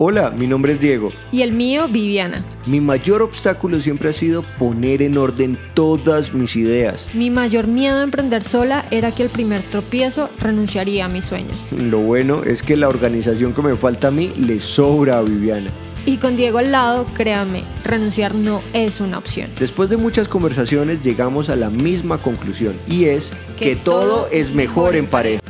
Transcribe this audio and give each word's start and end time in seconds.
Hola, 0.00 0.30
mi 0.30 0.46
nombre 0.46 0.74
es 0.74 0.80
Diego. 0.80 1.10
Y 1.32 1.42
el 1.42 1.50
mío, 1.50 1.88
Viviana. 1.88 2.44
Mi 2.66 2.80
mayor 2.80 3.20
obstáculo 3.20 3.80
siempre 3.80 4.10
ha 4.10 4.12
sido 4.12 4.42
poner 4.56 5.02
en 5.02 5.18
orden 5.18 5.58
todas 5.74 6.32
mis 6.32 6.54
ideas. 6.54 7.08
Mi 7.14 7.30
mayor 7.30 7.66
miedo 7.66 7.98
a 7.98 8.04
emprender 8.04 8.44
sola 8.44 8.84
era 8.92 9.10
que 9.10 9.24
el 9.24 9.28
primer 9.28 9.60
tropiezo 9.60 10.30
renunciaría 10.38 11.06
a 11.06 11.08
mis 11.08 11.24
sueños. 11.24 11.56
Lo 11.76 11.98
bueno 11.98 12.44
es 12.44 12.62
que 12.62 12.76
la 12.76 12.88
organización 12.88 13.52
que 13.52 13.62
me 13.62 13.74
falta 13.74 14.06
a 14.06 14.10
mí 14.12 14.32
le 14.38 14.60
sobra 14.60 15.18
a 15.18 15.22
Viviana. 15.22 15.68
Y 16.06 16.18
con 16.18 16.36
Diego 16.36 16.58
al 16.58 16.70
lado, 16.70 17.04
créanme, 17.16 17.64
renunciar 17.84 18.36
no 18.36 18.62
es 18.74 19.00
una 19.00 19.18
opción. 19.18 19.50
Después 19.58 19.90
de 19.90 19.96
muchas 19.96 20.28
conversaciones 20.28 21.02
llegamos 21.02 21.50
a 21.50 21.56
la 21.56 21.70
misma 21.70 22.18
conclusión 22.18 22.76
y 22.86 23.06
es 23.06 23.32
que, 23.58 23.74
todo, 23.74 24.28
es 24.30 24.54
mejor 24.54 24.94
en 24.94 25.08
pareja. 25.08 25.42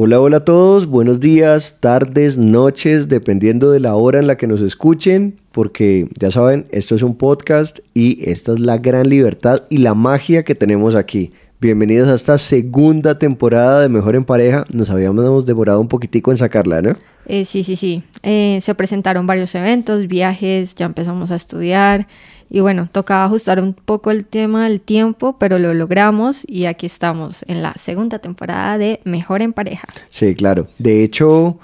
Hola, 0.00 0.20
hola 0.20 0.36
a 0.36 0.44
todos, 0.44 0.86
buenos 0.86 1.18
días, 1.18 1.78
tardes, 1.80 2.38
noches, 2.38 3.08
dependiendo 3.08 3.72
de 3.72 3.80
la 3.80 3.96
hora 3.96 4.20
en 4.20 4.28
la 4.28 4.36
que 4.36 4.46
nos 4.46 4.60
escuchen, 4.60 5.40
porque 5.50 6.06
ya 6.16 6.30
saben, 6.30 6.66
esto 6.70 6.94
es 6.94 7.02
un 7.02 7.16
podcast 7.16 7.80
y 7.94 8.30
esta 8.30 8.52
es 8.52 8.60
la 8.60 8.78
gran 8.78 9.08
libertad 9.08 9.64
y 9.70 9.78
la 9.78 9.94
magia 9.94 10.44
que 10.44 10.54
tenemos 10.54 10.94
aquí. 10.94 11.32
Bienvenidos 11.60 12.08
a 12.08 12.14
esta 12.14 12.38
segunda 12.38 13.18
temporada 13.18 13.80
de 13.80 13.88
Mejor 13.88 14.14
en 14.14 14.24
Pareja. 14.24 14.64
Nos 14.72 14.88
habíamos 14.90 15.44
demorado 15.44 15.80
un 15.80 15.88
poquitico 15.88 16.30
en 16.30 16.36
sacarla, 16.36 16.80
¿no? 16.80 16.92
Eh, 17.26 17.44
sí, 17.44 17.64
sí, 17.64 17.74
sí. 17.74 18.04
Eh, 18.22 18.60
se 18.62 18.76
presentaron 18.76 19.26
varios 19.26 19.52
eventos, 19.56 20.06
viajes, 20.06 20.76
ya 20.76 20.86
empezamos 20.86 21.32
a 21.32 21.34
estudiar. 21.34 22.06
Y 22.50 22.60
bueno, 22.60 22.88
tocaba 22.90 23.24
ajustar 23.24 23.60
un 23.62 23.74
poco 23.74 24.10
el 24.10 24.24
tema 24.24 24.64
del 24.64 24.80
tiempo, 24.80 25.36
pero 25.38 25.58
lo 25.58 25.74
logramos 25.74 26.44
y 26.46 26.64
aquí 26.64 26.86
estamos 26.86 27.44
en 27.46 27.62
la 27.62 27.74
segunda 27.74 28.18
temporada 28.18 28.78
de 28.78 29.00
Mejor 29.04 29.42
en 29.42 29.52
Pareja. 29.52 29.86
Sí, 30.10 30.34
claro. 30.34 30.68
De 30.78 31.04
hecho, 31.04 31.58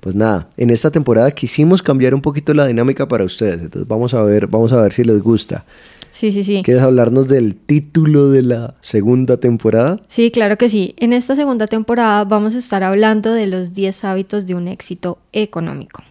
pues 0.00 0.14
nada, 0.14 0.48
en 0.56 0.70
esta 0.70 0.90
temporada 0.90 1.30
quisimos 1.30 1.82
cambiar 1.82 2.14
un 2.14 2.22
poquito 2.22 2.54
la 2.54 2.66
dinámica 2.66 3.06
para 3.06 3.24
ustedes. 3.24 3.60
Entonces 3.60 3.86
vamos 3.86 4.14
a 4.14 4.22
ver, 4.22 4.46
vamos 4.46 4.72
a 4.72 4.80
ver 4.80 4.92
si 4.92 5.04
les 5.04 5.20
gusta. 5.20 5.66
Sí, 6.10 6.32
sí, 6.32 6.42
sí. 6.42 6.62
¿Quieres 6.64 6.82
hablarnos 6.82 7.28
del 7.28 7.54
título 7.54 8.30
de 8.30 8.42
la 8.42 8.74
segunda 8.80 9.38
temporada? 9.38 10.00
Sí, 10.08 10.30
claro 10.30 10.58
que 10.58 10.68
sí. 10.68 10.94
En 10.98 11.12
esta 11.12 11.36
segunda 11.36 11.66
temporada 11.66 12.24
vamos 12.24 12.54
a 12.54 12.58
estar 12.58 12.82
hablando 12.82 13.32
de 13.32 13.46
los 13.46 13.74
10 13.74 14.04
hábitos 14.04 14.46
de 14.46 14.54
un 14.54 14.68
éxito 14.68 15.18
económico. 15.32 16.02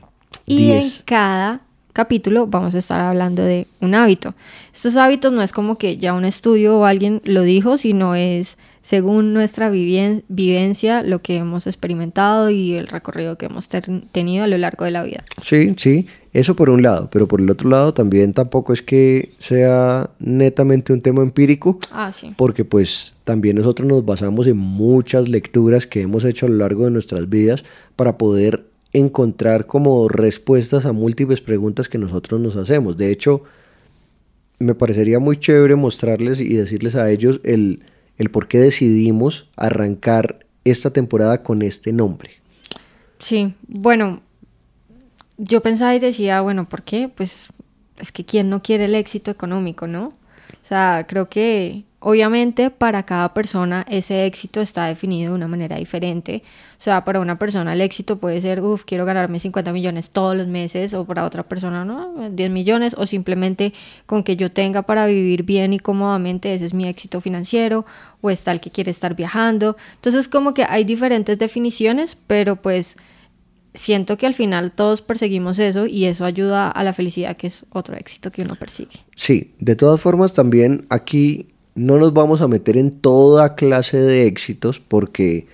Y 0.46 0.72
en 0.72 0.84
cada 1.06 1.62
capítulo 2.00 2.48
vamos 2.48 2.76
a 2.76 2.78
estar 2.78 3.02
hablando 3.02 3.44
de 3.44 3.68
un 3.82 3.94
hábito. 3.94 4.34
Estos 4.74 4.96
hábitos 4.96 5.34
no 5.34 5.42
es 5.42 5.52
como 5.52 5.78
que 5.78 5.98
ya 5.98 6.14
un 6.14 6.24
estudio 6.24 6.80
o 6.80 6.86
alguien 6.86 7.22
lo 7.26 7.42
dijo, 7.42 7.78
sino 7.78 8.16
es 8.16 8.58
según 8.82 9.34
nuestra 9.34 9.70
vivencia, 9.70 11.04
lo 11.04 11.22
que 11.22 11.36
hemos 11.36 11.68
experimentado 11.68 12.50
y 12.52 12.76
el 12.76 12.88
recorrido 12.88 13.38
que 13.38 13.48
hemos 13.48 13.68
tenido 14.14 14.46
a 14.46 14.48
lo 14.48 14.58
largo 14.58 14.86
de 14.86 14.92
la 14.92 15.04
vida. 15.04 15.26
Sí, 15.42 15.76
sí, 15.76 16.08
eso 16.32 16.56
por 16.56 16.70
un 16.70 16.84
lado, 16.84 17.10
pero 17.12 17.28
por 17.28 17.42
el 17.42 17.50
otro 17.50 17.70
lado 17.70 17.94
también 17.94 18.32
tampoco 18.34 18.72
es 18.72 18.82
que 18.82 19.34
sea 19.38 20.10
netamente 20.20 20.94
un 20.94 21.02
tema 21.02 21.22
empírico, 21.22 21.80
ah, 21.92 22.14
sí. 22.14 22.34
porque 22.38 22.64
pues 22.64 23.14
también 23.26 23.58
nosotros 23.58 23.90
nos 23.90 24.06
basamos 24.06 24.48
en 24.48 24.56
muchas 24.56 25.28
lecturas 25.28 25.86
que 25.86 26.00
hemos 26.00 26.24
hecho 26.24 26.46
a 26.46 26.50
lo 26.50 26.56
largo 26.56 26.86
de 26.86 26.92
nuestras 26.92 27.28
vidas 27.28 27.66
para 27.98 28.18
poder 28.18 28.69
encontrar 28.94 29.68
como 29.68 30.08
respuestas 30.08 30.86
a 30.86 30.92
múltiples 30.92 31.42
preguntas 31.42 31.90
que 31.90 31.98
nosotros 31.98 32.40
nos 32.42 32.56
hacemos. 32.56 32.98
De 32.98 33.12
hecho, 33.12 33.44
me 34.60 34.76
parecería 34.76 35.20
muy 35.20 35.38
chévere 35.38 35.76
mostrarles 35.76 36.40
y 36.40 36.54
decirles 36.54 36.96
a 36.96 37.10
ellos 37.10 37.40
el, 37.44 37.84
el 38.18 38.30
por 38.30 38.48
qué 38.48 38.60
decidimos 38.60 39.50
arrancar 39.56 40.46
esta 40.66 40.92
temporada 40.92 41.44
con 41.44 41.62
este 41.62 41.94
nombre. 41.94 42.32
Sí, 43.20 43.54
bueno, 43.68 44.22
yo 45.38 45.62
pensaba 45.62 45.96
y 45.96 46.00
decía, 46.00 46.42
bueno, 46.42 46.68
¿por 46.68 46.84
qué? 46.84 47.10
Pues 47.10 47.50
es 48.00 48.12
que 48.12 48.26
quién 48.26 48.50
no 48.50 48.62
quiere 48.62 48.86
el 48.86 48.96
éxito 48.96 49.32
económico, 49.32 49.88
¿no? 49.88 50.14
O 50.62 50.66
sea, 50.66 51.06
creo 51.08 51.30
que 51.30 51.86
Obviamente 52.02 52.70
para 52.70 53.04
cada 53.04 53.34
persona 53.34 53.86
ese 53.90 54.26
éxito 54.26 54.62
está 54.62 54.86
definido 54.86 55.32
de 55.32 55.36
una 55.36 55.50
manera 55.50 55.76
diferente. 55.76 56.44
O 56.78 56.82
sea, 56.82 57.04
para 57.04 57.20
una 57.20 57.38
persona 57.38 57.74
el 57.74 57.82
éxito 57.82 58.20
puede 58.20 58.40
ser, 58.40 58.62
uff, 58.62 58.86
quiero 58.86 59.04
ganarme 59.04 59.38
50 59.38 59.74
millones 59.74 60.10
todos 60.10 60.38
los 60.38 60.48
meses, 60.48 60.94
o 60.94 61.04
para 61.04 61.26
otra 61.26 61.44
persona, 61.44 61.84
¿no? 61.84 62.30
10 62.30 62.52
millones, 62.52 62.96
o 62.98 63.06
simplemente 63.06 63.74
con 64.06 64.24
que 64.24 64.38
yo 64.38 64.50
tenga 64.50 64.84
para 64.84 65.08
vivir 65.08 65.44
bien 65.44 65.74
y 65.74 65.80
cómodamente, 65.80 66.54
ese 66.54 66.66
es 66.66 66.74
mi 66.74 66.88
éxito 66.88 67.20
financiero, 67.20 67.86
o 68.22 68.30
está 68.30 68.54
el 68.54 68.62
que 68.62 68.72
quiere 68.72 68.92
estar 68.92 69.14
viajando. 69.14 69.76
Entonces 69.96 70.30
como 70.30 70.54
que 70.54 70.66
hay 70.70 70.86
diferentes 70.86 71.38
definiciones, 71.38 72.16
pero 72.28 72.56
pues 72.56 72.96
siento 73.74 74.18
que 74.18 74.26
al 74.26 74.34
final 74.34 74.72
todos 74.72 75.02
perseguimos 75.02 75.60
eso 75.60 75.86
y 75.86 76.06
eso 76.06 76.26
ayuda 76.26 76.70
a 76.70 76.84
la 76.84 76.94
felicidad, 76.94 77.38
que 77.38 77.48
es 77.48 77.66
otro 77.72 77.96
éxito 77.96 78.32
que 78.32 78.42
uno 78.42 78.56
persigue. 78.56 79.00
Sí, 79.16 79.54
de 79.60 79.76
todas 79.76 80.02
formas 80.02 80.34
también 80.34 80.86
aquí 80.90 81.48
no 81.76 81.98
nos 81.98 82.14
vamos 82.14 82.42
a 82.42 82.48
meter 82.48 82.78
en 82.78 82.92
toda 82.92 83.56
clase 83.56 83.98
de 83.98 84.26
éxitos 84.26 84.80
porque, 84.80 85.48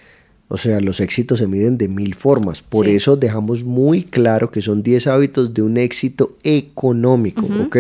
o 0.48 0.58
sea, 0.58 0.80
los 0.80 1.00
éxitos 1.00 1.40
se 1.40 1.48
miden 1.48 1.78
de 1.78 1.88
mil 1.88 2.16
formas. 2.16 2.62
Por 2.62 2.88
eso 2.88 3.16
dejamos 3.16 3.64
muy 3.64 4.04
claro 4.04 4.50
que 4.50 4.62
son 4.62 4.82
10 4.82 5.08
hábitos 5.08 5.54
de 5.54 5.62
un 5.62 5.78
éxito 5.78 6.38
económico, 6.44 7.46
¿ok? 7.66 7.78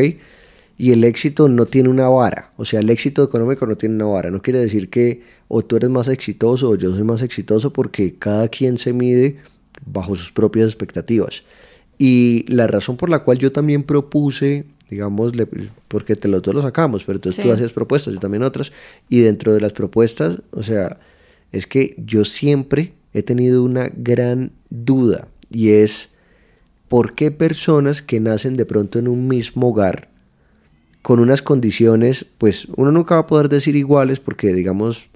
Y 0.77 0.91
el 0.91 1.05
éxito 1.05 1.47
no 1.47 1.65
tiene 1.65 1.87
una 1.87 2.09
vara, 2.09 2.51
o 2.57 2.65
sea, 2.65 2.81
el 2.81 2.89
éxito 2.89 3.23
económico 3.23 3.65
no 3.65 3.77
tiene 3.77 3.95
una 3.95 4.05
vara. 4.05 4.29
No 4.29 4.41
quiere 4.41 4.59
decir 4.59 4.89
que 4.89 5.21
o 5.47 5.63
tú 5.63 5.77
eres 5.77 5.89
más 5.89 6.09
exitoso 6.09 6.69
o 6.69 6.75
yo 6.75 6.93
soy 6.93 7.03
más 7.03 7.21
exitoso 7.21 7.71
porque 7.71 8.15
cada 8.15 8.49
quien 8.49 8.77
se 8.77 8.91
mide 8.91 9.37
bajo 9.85 10.15
sus 10.15 10.31
propias 10.31 10.67
expectativas. 10.67 11.43
Y 11.97 12.45
la 12.51 12.67
razón 12.67 12.97
por 12.97 13.09
la 13.09 13.19
cual 13.19 13.37
yo 13.37 13.51
también 13.51 13.83
propuse 13.83 14.65
digamos, 14.89 15.33
porque 15.87 16.15
te 16.15 16.27
los 16.27 16.41
dos 16.41 16.53
lo 16.53 16.61
sacamos, 16.61 17.03
pero 17.03 17.17
entonces 17.17 17.43
tú 17.43 17.51
haces 17.51 17.71
propuestas, 17.71 18.13
yo 18.13 18.19
también 18.19 18.43
otras, 18.43 18.71
y 19.09 19.19
dentro 19.19 19.53
de 19.53 19.61
las 19.61 19.73
propuestas, 19.73 20.41
o 20.51 20.63
sea, 20.63 20.99
es 21.51 21.67
que 21.67 21.95
yo 21.97 22.25
siempre 22.25 22.93
he 23.13 23.23
tenido 23.23 23.63
una 23.63 23.89
gran 23.95 24.51
duda, 24.69 25.27
y 25.49 25.69
es, 25.69 26.11
¿por 26.87 27.15
qué 27.15 27.31
personas 27.31 28.01
que 28.01 28.19
nacen 28.19 28.57
de 28.57 28.65
pronto 28.65 28.99
en 28.99 29.07
un 29.07 29.27
mismo 29.27 29.69
hogar, 29.69 30.09
con 31.01 31.19
unas 31.19 31.41
condiciones, 31.41 32.25
pues 32.37 32.67
uno 32.75 32.91
nunca 32.91 33.15
va 33.15 33.21
a 33.21 33.27
poder 33.27 33.47
decir 33.47 33.75
iguales, 33.75 34.19
porque 34.19 34.53
digamos, 34.53 35.07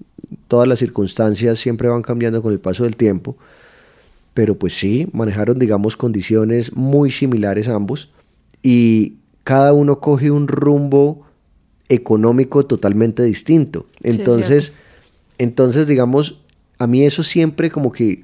todas 0.48 0.68
las 0.68 0.80
circunstancias 0.80 1.58
siempre 1.58 1.90
van 1.90 2.04
cambiando 2.04 2.44
con 2.44 2.54
el 2.54 2.60
paso 2.60 2.84
del 2.84 2.96
tiempo, 2.96 3.38
pero 4.34 4.58
pues 4.58 4.74
sí, 4.74 5.08
manejaron, 5.12 5.60
digamos, 5.60 5.98
condiciones 5.98 6.76
muy 6.76 7.12
similares 7.12 7.68
ambos, 7.68 8.10
y 8.62 9.16
cada 9.44 9.74
uno 9.74 10.00
coge 10.00 10.32
un 10.32 10.48
rumbo 10.48 11.26
económico 11.88 12.66
totalmente 12.66 13.24
distinto. 13.24 13.88
Entonces, 14.02 14.74
entonces, 15.38 15.88
digamos, 15.88 16.42
a 16.78 16.88
mí 16.88 17.04
eso 17.04 17.24
siempre 17.24 17.72
como 17.72 17.92
que 17.92 18.24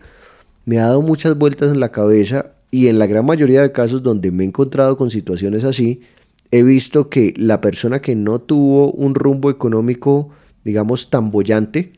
me 0.65 0.79
ha 0.79 0.83
dado 0.83 1.01
muchas 1.01 1.37
vueltas 1.37 1.71
en 1.71 1.79
la 1.79 1.91
cabeza 1.91 2.51
y 2.71 2.87
en 2.87 2.99
la 2.99 3.07
gran 3.07 3.25
mayoría 3.25 3.61
de 3.61 3.71
casos 3.71 4.03
donde 4.03 4.31
me 4.31 4.43
he 4.43 4.47
encontrado 4.47 4.97
con 4.97 5.09
situaciones 5.09 5.63
así, 5.63 6.01
he 6.51 6.63
visto 6.63 7.09
que 7.09 7.33
la 7.37 7.61
persona 7.61 8.01
que 8.01 8.15
no 8.15 8.39
tuvo 8.39 8.91
un 8.91 9.15
rumbo 9.15 9.49
económico, 9.49 10.29
digamos, 10.63 11.09
tan 11.09 11.31
bollante, 11.31 11.93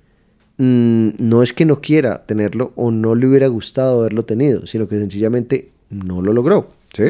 mm, 0.58 1.10
no 1.20 1.44
es 1.44 1.54
que 1.54 1.66
no 1.66 1.82
quiera 1.82 2.26
tenerlo 2.26 2.74
o 2.76 2.92
no 2.92 3.16
le 3.16 3.28
hubiera 3.28 3.48
gustado 3.48 4.00
haberlo 4.00 4.26
tenido, 4.26 4.66
sino 4.66 4.88
que 4.88 4.98
sencillamente 4.98 5.72
no 5.90 6.22
lo 6.22 6.34
logró. 6.34 6.72
¿sí? 6.94 7.04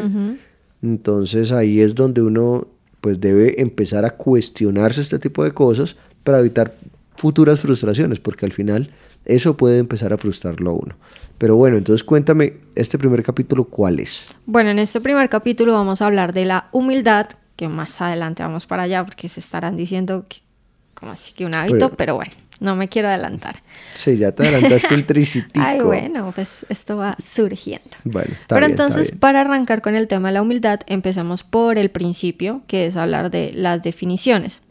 Entonces 0.82 1.52
ahí 1.52 1.80
es 1.80 1.94
donde 1.94 2.22
uno 2.22 2.66
pues 3.00 3.20
debe 3.20 3.60
empezar 3.60 4.04
a 4.04 4.10
cuestionarse 4.10 5.00
este 5.00 5.18
tipo 5.18 5.44
de 5.44 5.52
cosas 5.52 5.96
para 6.24 6.40
evitar 6.40 6.74
futuras 7.16 7.60
frustraciones, 7.60 8.20
porque 8.20 8.46
al 8.46 8.52
final 8.52 8.90
eso 9.24 9.56
puede 9.56 9.78
empezar 9.78 10.12
a 10.12 10.18
frustrarlo 10.18 10.70
a 10.70 10.72
uno. 10.74 10.96
Pero 11.36 11.56
bueno, 11.56 11.76
entonces 11.76 12.02
cuéntame, 12.02 12.54
este 12.74 12.98
primer 12.98 13.22
capítulo, 13.22 13.64
¿cuál 13.64 14.00
es? 14.00 14.36
Bueno, 14.46 14.70
en 14.70 14.78
este 14.78 15.00
primer 15.00 15.28
capítulo 15.28 15.72
vamos 15.72 16.02
a 16.02 16.06
hablar 16.06 16.32
de 16.32 16.44
la 16.44 16.68
humildad, 16.72 17.28
que 17.54 17.68
más 17.68 18.00
adelante 18.00 18.42
vamos 18.42 18.66
para 18.66 18.84
allá, 18.84 19.04
porque 19.04 19.28
se 19.28 19.40
estarán 19.40 19.76
diciendo 19.76 20.26
que, 20.28 20.38
como 20.94 21.12
así 21.12 21.32
que 21.32 21.44
un 21.44 21.54
hábito, 21.54 21.90
pero 21.90 22.16
bueno. 22.16 22.32
No 22.60 22.74
me 22.74 22.88
quiero 22.88 23.08
adelantar. 23.08 23.62
Sí, 23.94 24.16
ya 24.16 24.32
te 24.32 24.46
adelantaste 24.46 24.94
el 24.94 25.06
tricitico. 25.06 25.64
Ay, 25.64 25.80
bueno, 25.80 26.32
pues 26.34 26.66
esto 26.68 26.96
va 26.96 27.16
surgiendo. 27.20 27.90
Bueno, 28.04 28.34
Pero 28.48 28.66
entonces, 28.66 29.12
para 29.12 29.42
arrancar 29.42 29.80
con 29.80 29.94
el 29.94 30.08
tema 30.08 30.28
de 30.28 30.34
la 30.34 30.42
humildad, 30.42 30.80
empezamos 30.86 31.44
por 31.44 31.78
el 31.78 31.90
principio, 31.90 32.62
que 32.66 32.86
es 32.86 32.96
hablar 32.96 33.30
de 33.30 33.52
las 33.54 33.82
definiciones. 33.82 34.62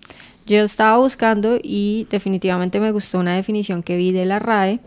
Yo 0.46 0.64
estaba 0.64 0.98
buscando 0.98 1.60
y 1.62 2.08
definitivamente 2.10 2.80
me 2.80 2.92
gustó 2.92 3.20
una 3.20 3.36
definición 3.36 3.84
que 3.84 3.98
vi 3.98 4.12
de 4.12 4.26
la 4.26 4.40
RAE 4.40 4.80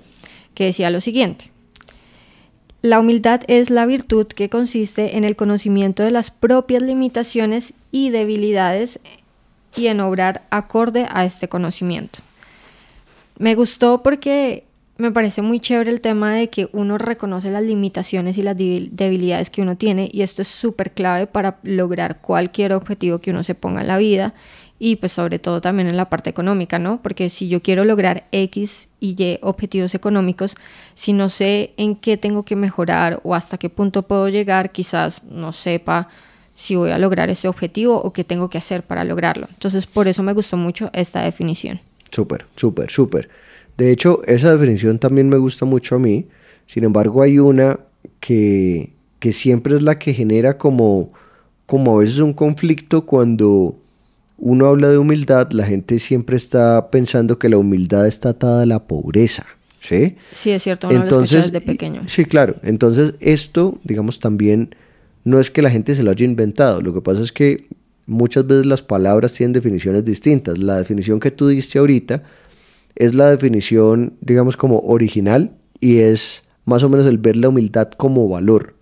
que 0.55 0.65
decía 0.65 0.91
lo 0.91 1.01
siguiente. 1.01 1.51
La 2.83 2.99
humildad 2.99 3.43
es 3.47 3.69
la 3.69 3.85
virtud 3.85 4.27
que 4.27 4.49
consiste 4.49 5.19
en 5.19 5.25
el 5.25 5.37
conocimiento 5.37 6.03
de 6.03 6.11
las 6.11 6.31
propias 6.31 6.83
limitaciones 6.83 7.75
y 7.93 8.09
debilidades 8.09 9.01
y 9.77 9.89
en 9.89 10.01
obrar 10.01 10.43
acorde 10.51 11.07
a 11.11 11.27
este 11.27 11.49
conocimiento. 11.49 12.21
Me 13.41 13.55
gustó 13.55 14.03
porque 14.03 14.65
me 14.99 15.13
parece 15.13 15.41
muy 15.41 15.61
chévere 15.61 15.91
el 15.91 16.03
tema 16.03 16.35
de 16.35 16.51
que 16.51 16.69
uno 16.75 16.99
reconoce 16.99 17.51
las 17.51 17.63
limitaciones 17.63 18.37
y 18.37 18.43
las 18.43 18.55
debilidades 18.55 19.49
que 19.49 19.63
uno 19.63 19.79
tiene 19.79 20.11
y 20.13 20.21
esto 20.21 20.43
es 20.43 20.49
súper 20.49 20.93
clave 20.93 21.27
para 21.27 21.59
lograr 21.63 22.21
cualquier 22.21 22.75
objetivo 22.75 23.19
que 23.19 23.31
uno 23.31 23.43
se 23.43 23.55
ponga 23.55 23.81
en 23.81 23.87
la 23.87 23.97
vida 23.97 24.35
y 24.79 24.97
pues 24.97 25.13
sobre 25.13 25.39
todo 25.39 25.63
también 25.63 25.89
en 25.89 25.97
la 25.97 26.11
parte 26.11 26.29
económica, 26.29 26.79
¿no? 26.79 27.01
Porque 27.03 27.31
si 27.31 27.49
yo 27.49 27.63
quiero 27.63 27.87
lograr 27.87 28.25
X 28.31 28.91
y 29.01 29.17
Y 29.19 29.39
objetivos 29.41 29.95
económicos, 29.95 30.55
si 30.93 31.15
no 31.15 31.31
sé 31.31 31.73
en 31.79 31.97
qué 31.97 32.19
tengo 32.19 32.45
que 32.45 32.57
mejorar 32.57 33.21
o 33.23 33.35
hasta 33.35 33.57
qué 33.57 33.71
punto 33.71 34.03
puedo 34.03 34.29
llegar, 34.29 34.71
quizás 34.71 35.23
no 35.25 35.55
sepa 35.55 36.09
si 36.55 36.77
voy 36.77 36.91
a 36.91 36.99
lograr 36.99 37.31
ese 37.31 37.49
objetivo 37.49 37.97
o 38.03 38.13
qué 38.13 38.23
tengo 38.23 38.51
que 38.51 38.59
hacer 38.59 38.83
para 38.83 39.03
lograrlo. 39.05 39.49
Entonces, 39.51 39.87
por 39.87 40.09
eso 40.09 40.23
me 40.23 40.35
gustó 40.35 40.59
mucho 40.59 40.91
esta 40.93 41.23
definición. 41.23 41.81
Súper, 42.11 42.47
súper, 42.57 42.91
súper. 42.91 43.29
De 43.77 43.91
hecho, 43.91 44.23
esa 44.27 44.53
definición 44.53 44.99
también 44.99 45.29
me 45.29 45.39
gusta 45.39 45.65
mucho 45.65 45.95
a 45.95 45.99
mí. 45.99 46.27
Sin 46.67 46.85
embargo, 46.85 47.23
hay 47.23 47.39
una 47.39 47.81
que, 48.21 48.93
que 49.19 49.33
siempre 49.33 49.75
es 49.77 49.83
la 49.83 49.99
que 49.99 50.13
genera 50.13 50.59
como, 50.59 51.13
como 51.67 51.97
a 51.97 52.01
veces 52.01 52.19
un 52.19 52.33
conflicto 52.33 53.07
cuando 53.07 53.77
uno 54.41 54.67
habla 54.67 54.89
de 54.89 54.99
humildad, 54.99 55.51
la 55.53 55.65
gente 55.65 55.99
siempre 55.99 56.37
está 56.37 56.91
pensando 56.91 57.39
que 57.39 57.49
la 57.49 57.59
humildad 57.59 58.07
está 58.07 58.31
atada 58.31 58.63
a 58.63 58.67
la 58.67 58.87
pobreza. 58.87 59.47
¿Sí? 59.83 60.17
Sí, 60.33 60.51
es 60.51 60.63
cierto, 60.63 60.89
uno 60.89 61.03
Entonces, 61.03 61.47
lo 61.47 61.53
desde 61.53 61.67
pequeño. 61.67 62.03
Sí, 62.07 62.27
claro. 62.27 62.57
Entonces, 62.63 63.15
esto, 63.21 63.79
digamos, 63.83 64.21
también 64.21 64.75
no 65.25 65.41
es 65.41 65.51
que 65.51 65.63
la 65.63 65.71
gente 65.71 65.95
se 65.95 66.03
lo 66.03 66.11
haya 66.11 66.27
inventado. 66.27 66.83
Lo 66.83 66.93
que 66.93 67.01
pasa 67.01 67.23
es 67.23 67.33
que 67.33 67.67
muchas 68.07 68.47
veces 68.47 68.67
las 68.67 68.83
palabras 68.83 69.33
tienen 69.33 69.53
definiciones 69.53 70.05
distintas. 70.05 70.59
La 70.59 70.77
definición 70.79 71.21
que 71.21 71.31
tú 71.31 71.49
diste 71.49 71.79
ahorita 71.79 72.23
es 72.97 73.15
la 73.15 73.31
definición, 73.31 74.15
digamos, 74.21 74.57
como 74.57 74.79
original 74.81 75.53
y 75.81 75.99
es 75.99 76.45
más 76.65 76.83
o 76.83 76.89
menos 76.89 77.07
el 77.07 77.19
ver 77.19 77.37
la 77.37 77.49
humildad 77.49 77.91
como 77.91 78.29
valor. 78.29 78.75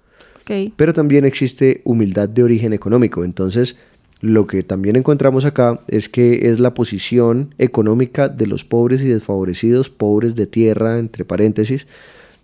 Okay. 0.42 0.72
Pero 0.76 0.94
también 0.94 1.24
existe 1.24 1.82
humildad 1.84 2.28
de 2.28 2.42
origen 2.42 2.72
económico. 2.72 3.22
Entonces, 3.22 3.76
lo 4.20 4.46
que 4.46 4.62
también 4.62 4.96
encontramos 4.96 5.44
acá 5.44 5.80
es 5.86 6.08
que 6.08 6.48
es 6.48 6.58
la 6.58 6.74
posición 6.74 7.54
económica 7.58 8.28
de 8.28 8.46
los 8.46 8.64
pobres 8.64 9.02
y 9.02 9.08
desfavorecidos, 9.08 9.90
pobres 9.90 10.34
de 10.34 10.46
tierra, 10.46 10.98
entre 10.98 11.24
paréntesis, 11.24 11.86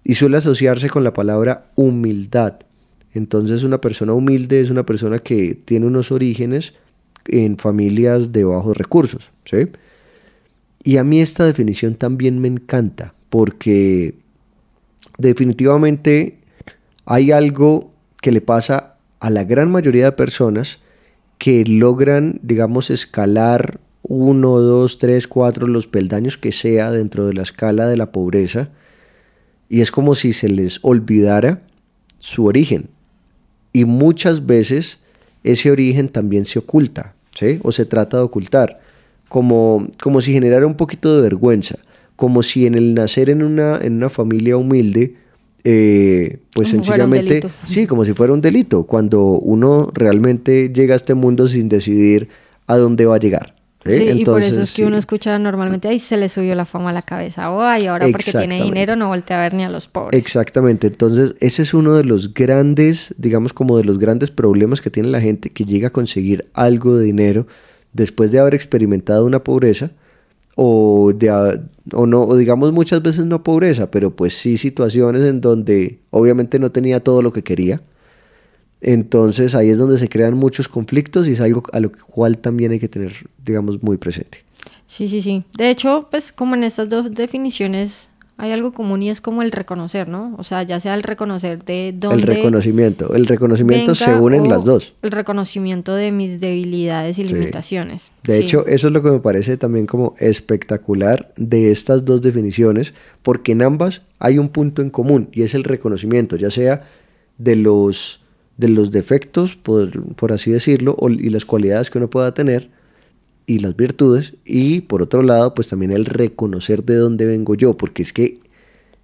y 0.05 0.15
suele 0.15 0.37
asociarse 0.37 0.89
con 0.89 1.03
la 1.03 1.13
palabra 1.13 1.67
humildad. 1.75 2.55
Entonces 3.15 3.63
una 3.63 3.81
persona 3.81 4.13
humilde 4.13 4.61
es 4.61 4.71
una 4.71 4.85
persona 4.85 5.21
que 5.21 5.55
tiene 5.55 5.87
unos 5.87 6.13
orígenes 6.13 6.75
en 7.27 7.57
familias 7.57 8.33
de 8.33 8.45
bajos 8.45 8.77
recursos. 8.77 9.31
¿sí? 9.45 9.69
Y 10.83 10.99
a 10.99 11.05
mí 11.05 11.21
esta 11.21 11.45
definición 11.45 11.95
también 11.95 12.41
me 12.41 12.49
encanta 12.49 13.15
porque 13.31 14.15
definitivamente 15.19 16.39
hay 17.07 17.31
algo 17.31 17.93
que 18.21 18.33
le 18.33 18.41
pasa 18.41 18.97
a 19.21 19.31
la 19.31 19.45
gran 19.45 19.71
mayoría 19.71 20.07
de 20.07 20.13
personas 20.13 20.81
que 21.39 21.65
logran, 21.65 22.41
digamos, 22.43 22.91
escalar 22.91 23.81
uno, 24.03 24.59
dos, 24.61 24.99
tres, 24.99 25.27
cuatro, 25.27 25.67
los 25.67 25.87
peldaños 25.87 26.37
que 26.37 26.53
sea 26.53 26.91
dentro 26.91 27.27
de 27.27 27.33
la 27.33 27.43
escala 27.43 27.87
de 27.87 27.97
la 27.97 28.13
pobreza, 28.13 28.69
y 29.69 29.81
es 29.81 29.91
como 29.91 30.15
si 30.15 30.33
se 30.33 30.49
les 30.49 30.79
olvidara 30.83 31.63
su 32.19 32.45
origen. 32.45 32.91
Y 33.75 33.85
muchas 33.85 34.47
veces 34.47 35.01
ese 35.43 35.71
origen 35.71 36.09
también 36.09 36.47
se 36.47 36.61
oculta, 36.61 37.15
¿sí? 37.35 37.61
O 37.63 37.73
se 37.73 37.85
trata 37.85 38.17
de 38.17 38.23
ocultar, 38.23 38.81
como, 39.29 39.87
como 40.01 40.23
si 40.23 40.33
generara 40.33 40.67
un 40.67 40.77
poquito 40.77 41.15
de 41.15 41.21
vergüenza, 41.21 41.77
como 42.17 42.43
si 42.43 42.65
en 42.65 42.75
el 42.75 42.95
nacer 42.95 43.29
en 43.29 43.43
una, 43.43 43.77
en 43.83 43.95
una 43.97 44.09
familia 44.09 44.57
humilde 44.57 45.17
eh, 45.67 46.41
pues 46.53 46.69
sencillamente, 46.69 47.41
sí, 47.67 47.87
como 47.87 48.05
si 48.05 48.13
fuera 48.13 48.35
un 48.35 48.43
delito, 48.43 48.85
cuando 48.85 49.23
uno 49.23 49.91
realmente 49.95 50.71
llega 50.71 50.93
a 50.93 50.97
este 50.97 51.15
mundo 51.15 51.49
sin 51.49 51.71
decidir 51.71 52.29
a 52.67 52.77
dónde 52.77 53.07
va 53.07 53.17
a 53.17 53.19
llegar. 53.19 53.54
¿Eh? 53.85 53.95
Sí, 53.95 54.21
y 54.21 54.25
por 54.25 54.43
eso 54.43 54.63
es 54.63 54.73
que 54.73 54.85
uno 54.85 54.97
escucha 54.97 55.39
normalmente, 55.39 55.89
ahí 55.89 55.99
se 55.99 56.17
le 56.17 56.29
subió 56.29 56.55
la 56.55 56.65
fama 56.65 56.91
a 56.91 56.93
la 56.93 57.03
cabeza, 57.03 57.51
o 57.51 57.63
ay, 57.63 57.87
ahora 57.87 58.07
porque 58.11 58.33
tiene 58.33 58.63
dinero 58.63 58.97
no 58.97 59.09
voltea 59.09 59.39
a 59.39 59.43
ver 59.43 59.55
ni 59.55 59.65
a 59.65 59.69
los 59.69 59.87
pobres. 59.87 60.21
Exactamente, 60.21 60.87
entonces 60.87 61.35
ese 61.41 61.63
es 61.63 61.75
uno 61.75 61.95
de 61.95 62.05
los 62.05 62.35
grandes, 62.35 63.15
digamos 63.19 63.53
como 63.53 63.77
de 63.77 63.85
los 63.85 63.99
grandes 63.99 64.31
problemas 64.31 64.81
que 64.81 64.91
tiene 64.91 65.09
la 65.09 65.21
gente 65.21 65.51
que 65.51 65.65
llega 65.65 65.89
a 65.89 65.93
conseguir 65.93 66.47
algo 66.55 66.97
de 66.97 67.05
dinero 67.05 67.47
después 67.93 68.31
de 68.31 68.41
haber 68.41 68.55
experimentado 68.55 69.25
una 69.25 69.43
pobreza 69.43 69.91
o, 70.57 71.13
de, 71.15 71.31
o 71.93 72.07
no, 72.07 72.23
o 72.23 72.37
digamos 72.37 72.73
muchas 72.73 73.03
veces 73.03 73.25
no 73.25 73.43
pobreza, 73.43 73.91
pero 73.91 74.15
pues 74.15 74.35
sí 74.35 74.57
situaciones 74.57 75.25
en 75.25 75.41
donde 75.41 75.99
obviamente 76.11 76.59
no 76.59 76.71
tenía 76.71 77.01
todo 77.01 77.23
lo 77.23 77.33
que 77.33 77.43
quería. 77.43 77.81
Entonces 78.85 79.55
ahí 79.55 79.71
es 79.71 79.79
donde 79.79 79.99
se 79.99 80.11
crean 80.11 80.35
muchos 80.35 80.69
conflictos 80.69 81.27
y 81.27 81.33
es 81.33 81.41
algo 81.41 81.63
a 81.73 81.81
lo 81.81 81.91
cual 81.91 82.37
también 82.37 82.71
hay 82.73 82.79
que 82.79 82.89
tener, 82.89 83.13
digamos, 83.45 83.83
muy 83.83 83.97
presente. 83.97 84.45
Sí, 84.87 85.09
sí, 85.09 85.23
sí. 85.23 85.43
De 85.57 85.71
hecho, 85.71 86.09
pues 86.11 86.33
como 86.33 86.55
en 86.55 86.65
estas 86.65 86.91
dos 86.91 87.13
definiciones 87.15 88.11
hay 88.37 88.53
algo 88.53 88.75
común 88.75 89.01
y 89.01 89.09
es 89.09 89.23
como 89.23 89.43
el 89.43 89.53
reconocer, 89.53 90.09
¿no? 90.09 90.35
O 90.39 90.45
sea, 90.45 90.65
ya 90.65 90.81
sea 90.81 90.95
el 90.95 91.03
reconocer 91.03 91.65
de 91.65 91.95
dónde... 91.97 92.23
El 92.23 92.27
reconocimiento. 92.27 93.15
El 93.15 93.27
reconocimiento 93.27 93.95
se 93.95 94.13
unen 94.15 94.49
las 94.49 94.65
dos. 94.65 94.93
El 95.03 95.13
reconocimiento 95.13 95.95
de 95.95 96.11
mis 96.11 96.41
debilidades 96.41 97.19
y 97.19 97.25
limitaciones. 97.25 98.11
De 98.25 98.39
hecho, 98.39 98.67
eso 98.67 98.89
es 98.89 98.93
lo 98.93 99.03
que 99.03 99.11
me 99.11 99.21
parece 99.21 99.57
también 99.57 99.87
como 99.87 100.15
espectacular 100.19 101.33
de 101.37 101.71
estas 101.71 102.05
dos 102.05 102.21
definiciones, 102.21 102.93
porque 103.23 103.53
en 103.53 103.63
ambas 103.63 104.03
hay 104.19 104.39
un 104.39 104.49
punto 104.49 104.83
en 104.83 104.91
común 104.91 105.31
y 105.33 105.43
es 105.43 105.55
el 105.55 105.65
reconocimiento, 105.65 106.37
ya 106.37 106.51
sea 106.51 106.83
de 107.39 107.57
los, 107.57 108.24
de 108.57 108.69
los 108.69 108.91
defectos, 108.91 109.57
por, 109.57 110.15
por 110.15 110.33
así 110.33 110.51
decirlo, 110.51 110.97
y 111.09 111.31
las 111.31 111.45
cualidades 111.45 111.91
que 111.91 111.99
uno 111.99 112.11
pueda 112.11 112.35
tener, 112.35 112.71
y 113.47 113.59
las 113.59 113.77
virtudes 113.77 114.35
y 114.45 114.83
por 114.83 115.03
otro 115.03 115.23
lado 115.23 115.55
pues 115.55 115.69
también 115.69 115.93
el 115.93 116.07
reconocer 116.07 116.85
de 116.85 116.97
dónde 116.97 117.27
vengo 117.27 117.55
yo 117.55 117.77
porque 117.77 118.03
es 118.03 118.13
que 118.13 118.39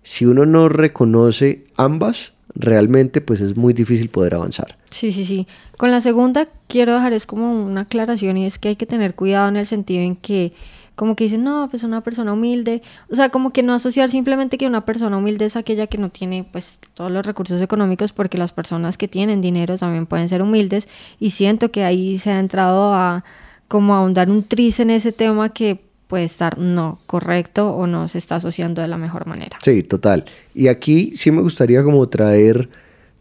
si 0.02 0.24
uno 0.24 0.46
no 0.46 0.68
reconoce 0.68 1.64
ambas 1.76 2.34
realmente 2.54 3.20
pues 3.20 3.40
es 3.40 3.56
muy 3.56 3.72
difícil 3.72 4.08
poder 4.08 4.34
avanzar. 4.34 4.76
Sí, 4.90 5.12
sí, 5.12 5.24
sí. 5.24 5.46
Con 5.76 5.90
la 5.90 6.00
segunda 6.00 6.48
quiero 6.68 6.94
dejar 6.94 7.12
es 7.12 7.26
como 7.26 7.64
una 7.64 7.82
aclaración 7.82 8.36
y 8.38 8.46
es 8.46 8.58
que 8.58 8.68
hay 8.68 8.76
que 8.76 8.86
tener 8.86 9.14
cuidado 9.14 9.48
en 9.48 9.56
el 9.56 9.66
sentido 9.66 10.02
en 10.02 10.16
que 10.16 10.52
como 11.00 11.16
que 11.16 11.24
dicen, 11.24 11.44
no, 11.44 11.66
pues 11.70 11.82
una 11.82 12.02
persona 12.02 12.34
humilde, 12.34 12.82
o 13.10 13.14
sea, 13.14 13.30
como 13.30 13.52
que 13.52 13.62
no 13.62 13.72
asociar 13.72 14.10
simplemente 14.10 14.58
que 14.58 14.66
una 14.66 14.84
persona 14.84 15.16
humilde 15.16 15.46
es 15.46 15.56
aquella 15.56 15.86
que 15.86 15.96
no 15.96 16.10
tiene 16.10 16.44
pues 16.52 16.78
todos 16.92 17.10
los 17.10 17.24
recursos 17.24 17.62
económicos 17.62 18.12
porque 18.12 18.36
las 18.36 18.52
personas 18.52 18.98
que 18.98 19.08
tienen 19.08 19.40
dinero 19.40 19.78
también 19.78 20.04
pueden 20.04 20.28
ser 20.28 20.42
humildes 20.42 20.90
y 21.18 21.30
siento 21.30 21.70
que 21.70 21.84
ahí 21.84 22.18
se 22.18 22.32
ha 22.32 22.38
entrado 22.38 22.92
a 22.92 23.24
como 23.66 23.94
ahondar 23.94 24.28
un 24.28 24.42
tris 24.42 24.78
en 24.78 24.90
ese 24.90 25.10
tema 25.10 25.54
que 25.54 25.82
puede 26.06 26.24
estar 26.24 26.58
no 26.58 26.98
correcto 27.06 27.70
o 27.74 27.86
no 27.86 28.06
se 28.06 28.18
está 28.18 28.36
asociando 28.36 28.82
de 28.82 28.88
la 28.88 28.98
mejor 28.98 29.26
manera. 29.26 29.56
Sí, 29.62 29.82
total. 29.82 30.26
Y 30.54 30.68
aquí 30.68 31.12
sí 31.16 31.30
me 31.30 31.40
gustaría 31.40 31.82
como 31.82 32.06
traer, 32.10 32.68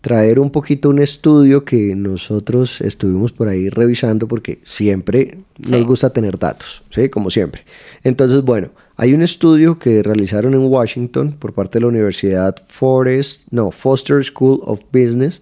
traer 0.02 0.40
un 0.40 0.50
poquito 0.50 0.90
un 0.90 1.00
estudio 1.00 1.66
que 1.66 1.96
nosotros 1.96 2.82
estuvimos 2.82 3.32
por 3.32 3.50
ahí 3.50 3.70
revisando 3.70 4.28
porque 4.28 4.60
siempre 4.64 5.40
nos 5.58 5.86
gusta 5.86 6.12
tener 6.12 6.40
datos, 6.40 6.84
¿sí? 6.90 7.10
Como 7.10 7.30
siempre. 7.30 7.64
Entonces, 8.04 8.42
bueno, 8.44 8.72
hay 8.96 9.14
un 9.14 9.22
estudio 9.22 9.78
que 9.78 10.02
realizaron 10.02 10.54
en 10.54 10.62
Washington 10.62 11.36
por 11.38 11.54
parte 11.54 11.78
de 11.78 11.82
la 11.82 11.88
Universidad 11.88 12.56
Forest, 12.68 13.48
no, 13.52 13.72
Foster 13.72 14.24
School 14.24 14.62
of 14.64 14.84
Business 14.92 15.42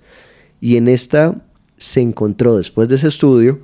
y 0.59 0.77
en 0.77 0.87
esta 0.87 1.35
se 1.77 2.01
encontró 2.01 2.57
después 2.57 2.89
de 2.89 2.95
ese 2.95 3.07
estudio 3.07 3.59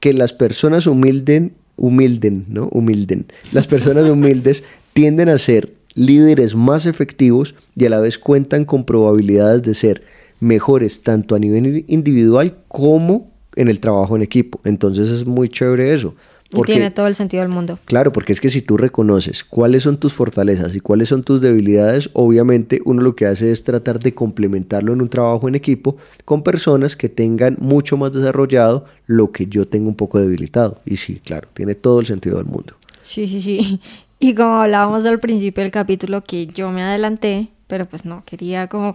que 0.00 0.12
las 0.12 0.32
personas 0.32 0.86
humilden, 0.86 1.54
humilden, 1.76 2.44
¿no? 2.48 2.68
Humilden. 2.70 3.26
Las 3.52 3.66
personas 3.66 4.04
humildes 4.10 4.62
tienden 4.92 5.30
a 5.30 5.38
ser 5.38 5.77
líderes 5.98 6.54
más 6.54 6.86
efectivos 6.86 7.54
y 7.74 7.84
a 7.84 7.90
la 7.90 8.00
vez 8.00 8.18
cuentan 8.18 8.64
con 8.64 8.84
probabilidades 8.84 9.62
de 9.62 9.74
ser 9.74 10.02
mejores 10.40 11.02
tanto 11.02 11.34
a 11.34 11.38
nivel 11.38 11.84
individual 11.88 12.56
como 12.68 13.30
en 13.56 13.68
el 13.68 13.80
trabajo 13.80 14.14
en 14.16 14.22
equipo. 14.22 14.60
Entonces 14.64 15.10
es 15.10 15.26
muy 15.26 15.48
chévere 15.48 15.92
eso. 15.92 16.14
Porque, 16.50 16.72
tiene 16.72 16.90
todo 16.90 17.08
el 17.08 17.14
sentido 17.14 17.42
del 17.42 17.52
mundo. 17.52 17.78
Claro, 17.84 18.10
porque 18.10 18.32
es 18.32 18.40
que 18.40 18.48
si 18.48 18.62
tú 18.62 18.78
reconoces 18.78 19.44
cuáles 19.44 19.82
son 19.82 19.98
tus 19.98 20.14
fortalezas 20.14 20.74
y 20.74 20.80
cuáles 20.80 21.10
son 21.10 21.22
tus 21.22 21.42
debilidades, 21.42 22.08
obviamente 22.14 22.80
uno 22.86 23.02
lo 23.02 23.14
que 23.14 23.26
hace 23.26 23.52
es 23.52 23.64
tratar 23.64 23.98
de 23.98 24.14
complementarlo 24.14 24.94
en 24.94 25.02
un 25.02 25.10
trabajo 25.10 25.46
en 25.46 25.56
equipo 25.56 25.98
con 26.24 26.42
personas 26.42 26.96
que 26.96 27.10
tengan 27.10 27.58
mucho 27.60 27.98
más 27.98 28.14
desarrollado 28.14 28.86
lo 29.06 29.30
que 29.30 29.46
yo 29.46 29.66
tengo 29.66 29.88
un 29.88 29.94
poco 29.94 30.20
debilitado. 30.20 30.80
Y 30.86 30.96
sí, 30.96 31.20
claro, 31.22 31.48
tiene 31.52 31.74
todo 31.74 32.00
el 32.00 32.06
sentido 32.06 32.38
del 32.38 32.46
mundo. 32.46 32.74
Sí, 33.02 33.26
sí, 33.28 33.42
sí. 33.42 33.80
Y 34.18 34.34
como 34.34 34.62
hablábamos 34.62 35.06
al 35.06 35.20
principio 35.20 35.62
del 35.62 35.72
capítulo, 35.72 36.22
que 36.22 36.46
yo 36.46 36.70
me 36.70 36.82
adelanté, 36.82 37.48
pero 37.66 37.86
pues 37.86 38.04
no, 38.04 38.24
quería 38.24 38.66
como 38.66 38.94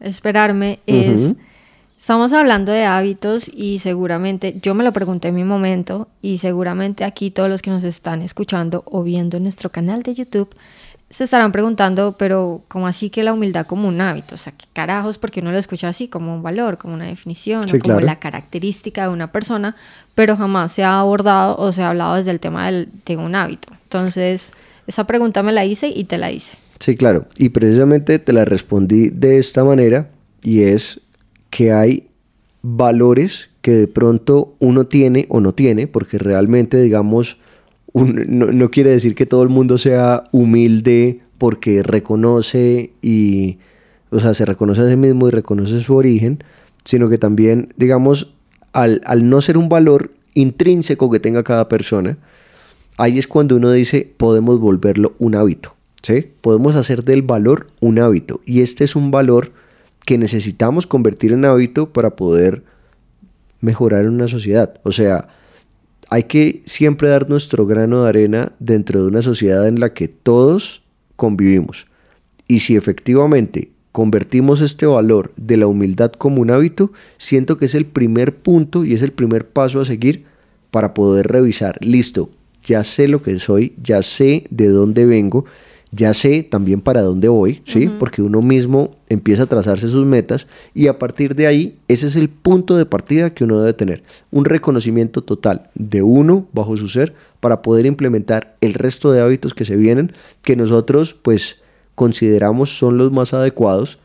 esperarme, 0.00 0.80
es 0.86 1.34
Estamos 1.98 2.32
hablando 2.32 2.70
de 2.70 2.84
hábitos 2.84 3.50
y 3.52 3.80
seguramente, 3.80 4.56
yo 4.62 4.72
me 4.72 4.84
lo 4.84 4.92
pregunté 4.92 5.28
en 5.28 5.34
mi 5.34 5.42
momento 5.42 6.06
y 6.22 6.38
seguramente 6.38 7.02
aquí 7.02 7.32
todos 7.32 7.50
los 7.50 7.60
que 7.60 7.70
nos 7.70 7.82
están 7.82 8.22
escuchando 8.22 8.84
o 8.86 9.02
viendo 9.02 9.36
en 9.36 9.42
nuestro 9.42 9.70
canal 9.72 10.04
de 10.04 10.14
YouTube 10.14 10.48
se 11.10 11.24
estarán 11.24 11.52
preguntando, 11.52 12.16
pero 12.18 12.62
¿cómo 12.68 12.86
así 12.86 13.08
que 13.08 13.22
la 13.22 13.32
humildad 13.32 13.66
como 13.66 13.88
un 13.88 14.00
hábito? 14.00 14.34
O 14.34 14.38
sea, 14.38 14.52
¿qué 14.52 14.66
carajos? 14.72 15.16
Porque 15.16 15.40
uno 15.40 15.52
lo 15.52 15.58
escucha 15.58 15.88
así, 15.88 16.08
como 16.08 16.34
un 16.34 16.42
valor, 16.42 16.76
como 16.76 16.94
una 16.94 17.06
definición, 17.06 17.64
como 17.80 18.00
la 18.00 18.18
característica 18.18 19.04
de 19.04 19.08
una 19.08 19.32
persona, 19.32 19.74
pero 20.14 20.36
jamás 20.36 20.72
se 20.72 20.84
ha 20.84 21.00
abordado 21.00 21.56
o 21.56 21.72
se 21.72 21.82
ha 21.82 21.88
hablado 21.88 22.16
desde 22.16 22.30
el 22.30 22.40
tema 22.40 22.66
del, 22.66 22.88
de 23.06 23.16
un 23.16 23.34
hábito. 23.34 23.68
Entonces, 23.84 24.52
esa 24.86 25.04
pregunta 25.04 25.42
me 25.42 25.52
la 25.52 25.64
hice 25.64 25.88
y 25.88 26.04
te 26.04 26.18
la 26.18 26.30
hice. 26.30 26.58
Sí, 26.78 26.94
claro. 26.94 27.26
Y 27.38 27.48
precisamente 27.48 28.18
te 28.18 28.32
la 28.34 28.44
respondí 28.44 29.08
de 29.08 29.38
esta 29.38 29.64
manera 29.64 30.10
y 30.42 30.62
es 30.62 31.00
que 31.50 31.72
hay 31.72 32.08
valores 32.60 33.48
que 33.62 33.70
de 33.70 33.86
pronto 33.88 34.54
uno 34.58 34.86
tiene 34.86 35.26
o 35.30 35.40
no 35.40 35.54
tiene, 35.54 35.86
porque 35.86 36.18
realmente, 36.18 36.80
digamos, 36.80 37.38
no, 38.04 38.70
quiere 38.70 38.90
decir 38.90 39.14
que 39.14 39.26
todo 39.26 39.42
el 39.42 39.48
mundo 39.48 39.78
sea 39.78 40.24
humilde 40.32 41.20
porque 41.38 41.82
reconoce 41.82 42.92
y, 43.02 43.58
o 44.10 44.20
sea, 44.20 44.34
se 44.34 44.44
reconoce 44.44 44.82
a 44.82 44.88
sí 44.88 44.96
mismo 44.96 45.28
y 45.28 45.30
reconoce 45.30 45.80
su 45.80 45.94
origen, 45.94 46.42
sino 46.84 47.08
que 47.08 47.18
también, 47.18 47.72
digamos, 47.76 48.34
al, 48.72 49.00
al 49.04 49.28
no 49.28 49.40
ser 49.40 49.56
un 49.56 49.68
valor 49.68 50.12
intrínseco 50.34 51.10
que 51.10 51.20
tenga 51.20 51.42
cada 51.42 51.68
persona, 51.68 52.18
ahí 52.96 53.18
es 53.18 53.26
cuando 53.26 53.56
uno 53.56 53.70
dice, 53.70 54.12
podemos 54.16 54.60
volverlo 54.60 55.14
un 55.18 55.34
hábito, 55.34 55.76
¿sí? 56.02 56.26
Podemos 56.40 56.76
hacer 56.76 57.04
del 57.04 57.22
valor 57.22 57.68
un 57.80 57.98
hábito. 57.98 58.40
Y 58.44 58.60
este 58.60 58.84
es 58.84 58.96
un 58.96 59.10
valor 59.10 59.52
que 60.04 60.18
necesitamos 60.18 60.86
convertir 60.86 61.32
en 61.32 61.44
hábito 61.44 61.92
para 61.92 62.16
poder 62.16 62.62
mejorar 63.60 64.04
en 64.04 64.10
una 64.10 64.28
sociedad. 64.28 64.80
O 64.82 64.92
sea, 64.92 65.28
hay 66.10 66.24
que 66.24 66.62
siempre 66.64 67.08
dar 67.08 67.28
nuestro 67.28 67.66
grano 67.66 68.02
de 68.02 68.08
arena 68.08 68.52
dentro 68.58 69.02
de 69.02 69.08
una 69.08 69.22
sociedad 69.22 69.66
en 69.68 69.80
la 69.80 69.92
que 69.92 70.08
todos 70.08 70.82
convivimos. 71.16 71.86
Y 72.46 72.60
si 72.60 72.76
efectivamente 72.76 73.70
convertimos 73.92 74.60
este 74.60 74.86
valor 74.86 75.32
de 75.36 75.56
la 75.56 75.66
humildad 75.66 76.12
como 76.12 76.40
un 76.40 76.50
hábito, 76.50 76.92
siento 77.18 77.58
que 77.58 77.66
es 77.66 77.74
el 77.74 77.84
primer 77.84 78.36
punto 78.36 78.84
y 78.84 78.94
es 78.94 79.02
el 79.02 79.12
primer 79.12 79.48
paso 79.48 79.80
a 79.80 79.84
seguir 79.84 80.24
para 80.70 80.94
poder 80.94 81.28
revisar, 81.28 81.78
listo, 81.80 82.30
ya 82.62 82.84
sé 82.84 83.08
lo 83.08 83.22
que 83.22 83.38
soy, 83.38 83.74
ya 83.82 84.02
sé 84.02 84.44
de 84.50 84.68
dónde 84.68 85.06
vengo, 85.06 85.44
ya 85.90 86.12
sé 86.12 86.42
también 86.42 86.80
para 86.80 87.02
dónde 87.02 87.28
voy, 87.28 87.62
¿sí? 87.64 87.88
Porque 87.98 88.20
uno 88.20 88.42
mismo 88.42 88.96
empieza 89.08 89.44
a 89.44 89.46
trazarse 89.46 89.88
sus 89.88 90.04
metas 90.04 90.46
y 90.74 90.86
a 90.88 90.98
partir 90.98 91.34
de 91.34 91.46
ahí, 91.46 91.78
ese 91.88 92.06
es 92.06 92.16
el 92.16 92.28
punto 92.28 92.76
de 92.76 92.86
partida 92.86 93.30
que 93.30 93.44
uno 93.44 93.60
debe 93.60 93.72
tener. 93.72 94.02
Un 94.30 94.44
reconocimiento 94.44 95.22
total 95.22 95.70
de 95.74 96.02
uno 96.02 96.46
bajo 96.52 96.76
su 96.76 96.88
ser 96.88 97.14
para 97.40 97.62
poder 97.62 97.86
implementar 97.86 98.54
el 98.60 98.74
resto 98.74 99.12
de 99.12 99.20
hábitos 99.20 99.54
que 99.54 99.64
se 99.64 99.76
vienen, 99.76 100.12
que 100.42 100.56
nosotros 100.56 101.14
pues 101.14 101.62
consideramos 101.94 102.76
son 102.76 102.98
los 102.98 103.10
más 103.10 103.32
adecuados 103.32 103.98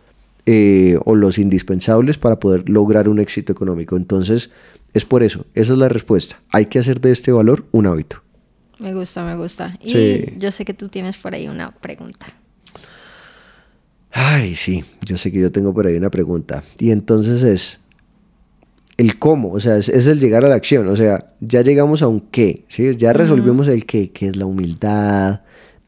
eh, 0.46 0.98
o 1.06 1.16
los 1.16 1.38
indispensables 1.38 2.18
para 2.18 2.40
poder 2.40 2.70
lograr 2.70 3.10
un 3.10 3.20
éxito 3.20 3.52
económico. 3.52 3.98
Entonces, 3.98 4.52
es 4.94 5.06
por 5.06 5.24
eso, 5.24 5.46
esa 5.54 5.74
es 5.74 5.80
la 5.80 5.90
respuesta. 5.90 6.42
Hay 6.52 6.68
que 6.68 6.80
hacer 6.80 7.02
de 7.02 7.12
este 7.12 7.32
valor 7.32 7.66
un 7.72 7.88
hábito. 7.88 8.22
Me 8.80 8.94
gusta, 8.94 9.24
me 9.24 9.36
gusta. 9.36 9.78
Y 9.82 10.38
yo 10.38 10.52
sé 10.52 10.66
que 10.66 10.74
tú 10.74 10.90
tienes 10.90 11.18
por 11.18 11.34
ahí 11.34 11.48
una 11.48 11.72
pregunta. 11.72 12.28
Ay, 14.12 14.56
sí, 14.56 14.84
yo 15.02 15.18
sé 15.18 15.32
que 15.32 15.40
yo 15.40 15.52
tengo 15.52 15.74
por 15.74 15.88
ahí 15.88 15.96
una 15.96 16.12
pregunta. 16.12 16.64
Y 16.80 16.92
entonces 16.92 17.44
es 17.44 17.82
el 18.98 19.18
cómo, 19.18 19.52
o 19.52 19.60
sea, 19.60 19.78
es, 19.78 19.90
el 19.90 20.20
llegar 20.20 20.46
a 20.46 20.50
la 20.50 20.56
acción, 20.56 20.88
o 20.88 20.96
sea, 20.96 21.34
ya 21.40 21.62
llegamos 21.62 22.04
a 22.04 22.08
un 22.08 22.22
qué, 22.22 22.66
¿sí? 22.68 22.96
Ya 22.96 23.12
resolvimos 23.12 23.68
el 23.68 23.86
qué, 23.86 24.12
que 24.12 24.28
es 24.28 24.36
la 24.36 24.46
humildad, 24.46 25.42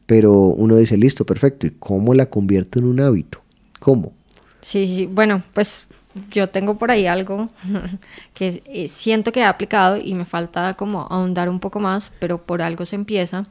pero 0.06 0.32
uno 0.32 0.76
dice, 0.76 0.96
listo, 0.96 1.24
perfecto, 1.24 1.66
¿y 1.66 1.70
cómo 1.78 2.14
la 2.14 2.26
convierto 2.26 2.80
en 2.80 2.86
un 2.86 3.00
hábito? 3.00 3.42
¿Cómo? 3.78 4.12
Sí, 4.60 4.86
sí, 4.86 5.06
bueno, 5.06 5.44
pues 5.54 5.86
yo 6.30 6.48
tengo 6.48 6.78
por 6.78 6.90
ahí 6.90 7.06
algo 7.06 7.48
que 8.34 8.62
eh, 8.66 8.88
siento 8.88 9.32
que 9.32 9.40
he 9.40 9.44
aplicado 9.44 9.96
y 9.96 10.14
me 10.14 10.24
falta 10.24 10.74
como 10.74 11.06
ahondar 11.10 11.48
un 11.48 11.60
poco 11.60 11.80
más, 11.80 12.12
pero 12.18 12.42
por 12.42 12.62
algo 12.62 12.84
se 12.86 12.96
empieza. 12.96 13.46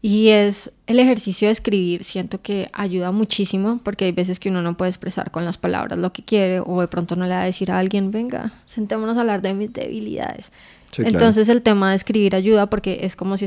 Y 0.00 0.28
es 0.28 0.70
el 0.86 1.00
ejercicio 1.00 1.48
de 1.48 1.52
escribir, 1.52 2.04
siento 2.04 2.40
que 2.40 2.70
ayuda 2.72 3.10
muchísimo 3.10 3.80
porque 3.82 4.04
hay 4.04 4.12
veces 4.12 4.38
que 4.38 4.48
uno 4.48 4.62
no 4.62 4.76
puede 4.76 4.90
expresar 4.90 5.32
con 5.32 5.44
las 5.44 5.58
palabras 5.58 5.98
lo 5.98 6.12
que 6.12 6.22
quiere 6.22 6.60
o 6.60 6.80
de 6.80 6.86
pronto 6.86 7.16
no 7.16 7.24
le 7.24 7.34
va 7.34 7.42
a 7.42 7.46
decir 7.46 7.72
a 7.72 7.80
alguien, 7.80 8.12
venga, 8.12 8.52
sentémonos 8.64 9.16
a 9.16 9.22
hablar 9.22 9.42
de 9.42 9.54
mis 9.54 9.72
debilidades. 9.72 10.52
Entonces 10.98 11.48
el 11.48 11.62
tema 11.62 11.90
de 11.90 11.96
escribir 11.96 12.36
ayuda 12.36 12.70
porque 12.70 13.00
es 13.02 13.16
como 13.16 13.36
si 13.36 13.46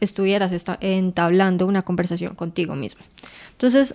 estuvieras 0.00 0.52
entablando 0.80 1.66
una 1.66 1.82
conversación 1.82 2.36
contigo 2.36 2.76
mismo. 2.76 3.02
Entonces 3.52 3.92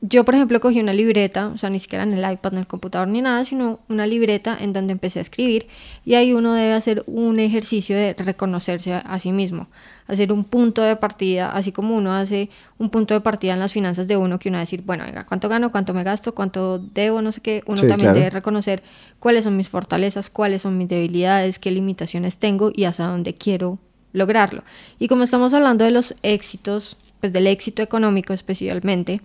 yo, 0.00 0.24
por 0.24 0.36
ejemplo, 0.36 0.60
cogí 0.60 0.78
una 0.80 0.92
libreta, 0.92 1.48
o 1.48 1.58
sea, 1.58 1.70
ni 1.70 1.80
siquiera 1.80 2.04
en 2.04 2.12
el 2.12 2.32
iPad, 2.32 2.52
en 2.52 2.60
el 2.60 2.66
computador 2.68 3.08
ni 3.08 3.20
nada, 3.20 3.44
sino 3.44 3.80
una 3.88 4.06
libreta 4.06 4.56
en 4.60 4.72
donde 4.72 4.92
empecé 4.92 5.18
a 5.18 5.22
escribir 5.22 5.66
y 6.04 6.14
ahí 6.14 6.32
uno 6.32 6.54
debe 6.54 6.72
hacer 6.72 7.02
un 7.06 7.40
ejercicio 7.40 7.96
de 7.96 8.14
reconocerse 8.14 8.94
a, 8.94 9.18
sí 9.18 9.32
mismo, 9.32 9.66
hacer 10.06 10.32
un 10.32 10.44
punto 10.44 10.82
de 10.82 10.94
partida, 10.94 11.50
así 11.50 11.72
como 11.72 11.96
uno 11.96 12.12
hace 12.14 12.48
un 12.78 12.90
punto 12.90 13.12
de 13.14 13.20
partida 13.20 13.54
en 13.54 13.58
las 13.58 13.72
finanzas 13.72 14.06
de 14.06 14.16
uno, 14.16 14.38
que 14.38 14.50
uno 14.50 14.56
va 14.56 14.60
a 14.60 14.66
decir, 14.66 14.82
bueno, 14.82 15.04
venga, 15.04 15.26
¿cuánto 15.26 15.48
gano? 15.48 15.72
¿Cuánto 15.72 15.92
me 15.94 16.04
gasto? 16.04 16.32
¿Cuánto 16.32 16.78
debo? 16.78 17.20
No 17.20 17.32
sé 17.32 17.40
qué. 17.40 17.64
Uno 17.66 17.82
también 17.82 18.14
debe 18.14 18.30
reconocer 18.30 18.84
cuáles 19.18 19.44
son 19.44 19.56
mis 19.56 19.68
fortalezas, 19.68 20.30
cuáles 20.30 20.62
son 20.62 20.78
mis 20.78 20.88
debilidades, 20.88 21.58
qué 21.58 21.72
limitaciones 21.72 22.38
tengo 22.38 22.70
y 22.72 22.84
hacia 22.84 23.06
dónde 23.06 23.34
quiero 23.34 23.78
lograrlo. 24.12 24.62
Y 25.00 25.08
como 25.08 25.24
estamos 25.24 25.52
hablando 25.54 25.84
de 25.84 25.90
los 25.90 26.14
éxitos, 26.22 26.96
pues 27.20 27.32
del 27.32 27.48
éxito 27.48 27.82
económico 27.82 28.32
especialmente, 28.32 29.20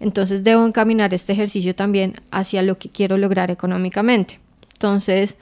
entonces 0.00 0.44
debo 0.44 0.66
encaminar 0.66 1.14
este 1.14 1.32
ejercicio 1.32 1.74
también 1.74 2.14
hacia 2.30 2.62
lo 2.62 2.78
que 2.78 2.88
quiero 2.88 3.16
lograr 3.16 3.50
económicamente. 3.50 4.40
Entonces, 4.74 5.36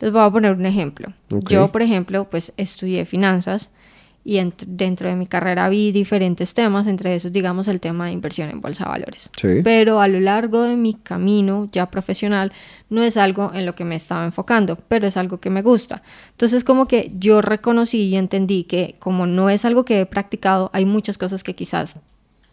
les 0.00 0.10
voy 0.10 0.22
a 0.22 0.30
poner 0.30 0.52
un 0.52 0.66
ejemplo. 0.66 1.12
Yo, 1.48 1.70
por 1.70 1.82
ejemplo, 1.82 2.28
pues 2.28 2.52
estudié 2.56 3.04
finanzas 3.04 3.70
y 4.24 4.40
dentro 4.66 5.08
de 5.08 5.16
mi 5.16 5.26
carrera 5.26 5.68
vi 5.68 5.90
diferentes 5.90 6.54
temas, 6.54 6.86
entre 6.86 7.14
esos, 7.16 7.32
digamos, 7.32 7.66
el 7.66 7.80
tema 7.80 8.06
de 8.06 8.12
inversión 8.12 8.50
en 8.50 8.60
bolsa 8.60 8.84
de 8.84 8.90
valores. 8.90 9.30
Pero 9.64 10.00
a 10.00 10.08
lo 10.08 10.20
largo 10.20 10.62
de 10.62 10.76
mi 10.76 10.94
camino 10.94 11.68
ya 11.72 11.90
profesional, 11.90 12.52
no 12.88 13.02
es 13.02 13.16
algo 13.16 13.50
en 13.54 13.66
lo 13.66 13.74
que 13.74 13.84
me 13.84 13.96
estaba 13.96 14.24
enfocando, 14.24 14.76
pero 14.88 15.06
es 15.06 15.16
algo 15.16 15.38
que 15.38 15.50
me 15.50 15.62
gusta. 15.62 16.02
Entonces, 16.32 16.62
como 16.62 16.86
que 16.86 17.12
yo 17.18 17.42
reconocí 17.42 18.02
y 18.02 18.16
entendí 18.16 18.64
que 18.64 18.96
como 18.98 19.26
no 19.26 19.50
es 19.50 19.64
algo 19.64 19.84
que 19.84 20.00
he 20.00 20.06
practicado, 20.06 20.70
hay 20.72 20.84
muchas 20.84 21.18
cosas 21.18 21.42
que 21.42 21.54
quizás 21.54 21.94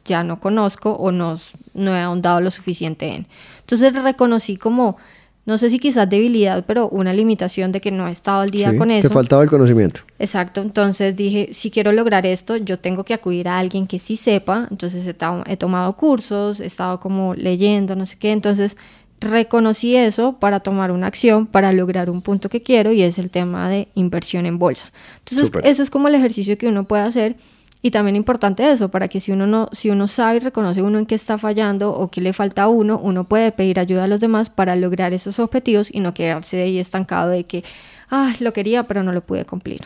ya 0.05 0.23
no 0.23 0.39
conozco 0.39 0.91
o 0.91 1.11
no, 1.11 1.37
no 1.73 1.95
he 1.95 1.99
ahondado 1.99 2.41
lo 2.41 2.51
suficiente 2.51 3.07
en. 3.07 3.27
Entonces 3.61 3.93
reconocí 3.93 4.57
como, 4.57 4.97
no 5.45 5.57
sé 5.57 5.69
si 5.69 5.79
quizás 5.79 6.09
debilidad, 6.09 6.63
pero 6.65 6.89
una 6.89 7.13
limitación 7.13 7.71
de 7.71 7.81
que 7.81 7.91
no 7.91 8.07
he 8.07 8.11
estado 8.11 8.41
al 8.41 8.51
día 8.51 8.75
con 8.77 8.91
eso. 8.91 9.07
Te 9.07 9.13
faltaba 9.13 9.43
el 9.43 9.49
conocimiento. 9.49 10.01
Exacto, 10.19 10.61
entonces 10.61 11.15
dije, 11.15 11.49
si 11.53 11.71
quiero 11.71 11.91
lograr 11.91 12.25
esto, 12.25 12.57
yo 12.57 12.79
tengo 12.79 13.03
que 13.03 13.13
acudir 13.13 13.47
a 13.47 13.59
alguien 13.59 13.87
que 13.87 13.99
sí 13.99 14.15
sepa, 14.15 14.67
entonces 14.69 15.05
he, 15.07 15.15
he 15.45 15.57
tomado 15.57 15.95
cursos, 15.95 16.59
he 16.59 16.65
estado 16.65 16.99
como 16.99 17.33
leyendo, 17.35 17.95
no 17.95 18.05
sé 18.05 18.17
qué, 18.17 18.31
entonces 18.31 18.77
reconocí 19.19 19.95
eso 19.95 20.33
para 20.39 20.59
tomar 20.59 20.91
una 20.91 21.07
acción 21.07 21.45
para 21.45 21.73
lograr 21.73 22.09
un 22.09 22.21
punto 22.21 22.49
que 22.49 22.61
quiero 22.61 22.91
y 22.91 23.01
es 23.01 23.17
el 23.17 23.29
tema 23.29 23.69
de 23.69 23.89
inversión 23.95 24.45
en 24.45 24.57
bolsa. 24.57 24.91
Entonces, 25.19 25.51
ese 25.63 25.83
es 25.83 25.89
como 25.89 26.07
el 26.07 26.15
ejercicio 26.15 26.57
que 26.57 26.67
uno 26.67 26.85
puede 26.85 27.03
hacer 27.03 27.35
y 27.81 27.91
también 27.91 28.17
importante 28.17 28.69
eso, 28.69 28.89
para 28.89 29.07
que 29.07 29.21
si 29.21 29.31
uno, 29.31 29.47
no, 29.47 29.69
si 29.71 29.89
uno 29.89 30.07
sabe 30.09 30.37
y 30.37 30.39
reconoce 30.39 30.81
uno 30.81 30.99
en 30.99 31.05
qué 31.05 31.15
está 31.15 31.37
fallando 31.37 31.93
o 31.93 32.11
qué 32.11 32.19
le 32.19 32.33
falta 32.33 32.63
a 32.63 32.67
uno, 32.67 32.99
uno 33.01 33.23
puede 33.23 33.53
pedir 33.53 33.79
ayuda 33.79 34.03
a 34.03 34.07
los 34.07 34.19
demás 34.19 34.49
para 34.49 34.75
lograr 34.75 35.13
esos 35.13 35.39
objetivos 35.39 35.89
y 35.91 36.01
no 36.01 36.13
quedarse 36.13 36.61
ahí 36.61 36.77
estancado 36.77 37.29
de 37.29 37.45
que, 37.45 37.63
ah, 38.09 38.33
lo 38.41 38.51
quería, 38.51 38.83
pero 38.83 39.01
no 39.01 39.13
lo 39.13 39.21
pude 39.21 39.45
cumplir. 39.45 39.81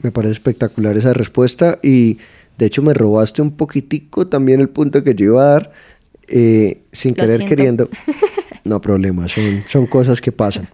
Me 0.00 0.10
parece 0.10 0.32
espectacular 0.32 0.96
esa 0.96 1.12
respuesta 1.12 1.78
y 1.82 2.18
de 2.56 2.66
hecho 2.66 2.80
me 2.80 2.94
robaste 2.94 3.42
un 3.42 3.50
poquitico 3.50 4.26
también 4.26 4.60
el 4.60 4.70
punto 4.70 5.04
que 5.04 5.14
yo 5.14 5.26
iba 5.26 5.42
a 5.42 5.52
dar, 5.52 5.72
eh, 6.26 6.82
sin 6.90 7.14
querer 7.14 7.44
queriendo. 7.44 7.88
No 8.64 8.82
problema, 8.82 9.26
son, 9.28 9.64
son 9.66 9.86
cosas 9.86 10.20
que 10.20 10.30
pasan. 10.30 10.68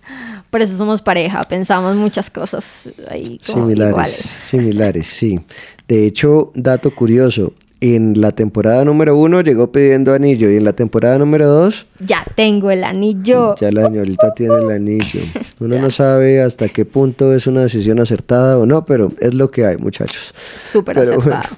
Por 0.50 0.61
eso 0.61 0.76
somos 0.76 1.00
pareja, 1.00 1.47
pensamos 1.49 1.94
muchas 1.97 2.28
cosas 2.28 2.88
ahí 3.09 3.38
como 3.47 3.66
similares. 3.66 4.35
Similares, 4.50 5.06
sí. 5.06 5.40
De 5.88 6.07
hecho, 6.07 6.50
dato 6.55 6.95
curioso, 6.95 7.53
en 7.81 8.21
la 8.21 8.33
temporada 8.33 8.85
número 8.85 9.17
uno 9.17 9.43
llegó 9.43 9.71
pidiendo 9.71 10.14
anillo 10.14 10.50
y 10.50 10.57
en 10.57 10.64
la 10.64 10.73
temporada 10.73 11.19
número 11.19 11.47
dos... 11.49 11.87
Ya 12.00 12.25
tengo 12.35 12.71
el 12.71 12.83
anillo. 12.83 13.55
Ya 13.57 13.71
la 13.71 13.88
señorita 13.88 14.33
tiene 14.33 14.57
el 14.57 14.71
anillo. 14.71 15.21
Uno 15.61 15.79
no 15.81 15.91
sabe 15.91 16.41
hasta 16.41 16.69
qué 16.69 16.87
punto 16.87 17.35
es 17.35 17.47
una 17.47 17.61
decisión 17.61 18.00
acertada 18.00 18.57
o 18.59 18.64
no, 18.64 18.87
pero 18.87 19.12
es 19.21 19.35
lo 19.35 19.50
que 19.50 19.67
hay, 19.67 19.76
muchachos. 19.76 20.35
Súper 20.57 21.00
acertada. 21.00 21.50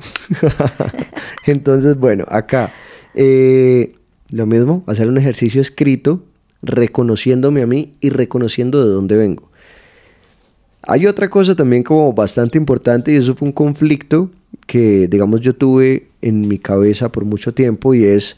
Entonces, 1.46 1.96
bueno, 1.96 2.24
acá 2.28 2.72
eh, 3.14 3.94
lo 4.32 4.46
mismo, 4.46 4.82
hacer 4.86 5.08
un 5.08 5.18
ejercicio 5.18 5.60
escrito 5.60 6.24
reconociéndome 6.62 7.62
a 7.62 7.66
mí 7.66 7.94
y 8.00 8.10
reconociendo 8.10 8.84
de 8.84 8.90
dónde 8.90 9.16
vengo. 9.16 9.50
Hay 10.86 11.06
otra 11.06 11.28
cosa 11.28 11.56
también 11.56 11.82
como 11.82 12.12
bastante 12.12 12.58
importante 12.58 13.12
y 13.12 13.16
eso 13.16 13.34
fue 13.34 13.48
un 13.48 13.52
conflicto 13.52 14.30
que, 14.66 15.08
digamos, 15.08 15.40
yo 15.40 15.54
tuve 15.54 16.08
en 16.22 16.46
mi 16.46 16.58
cabeza 16.58 17.10
por 17.10 17.24
mucho 17.24 17.52
tiempo 17.52 17.92
y 17.92 18.04
es, 18.04 18.36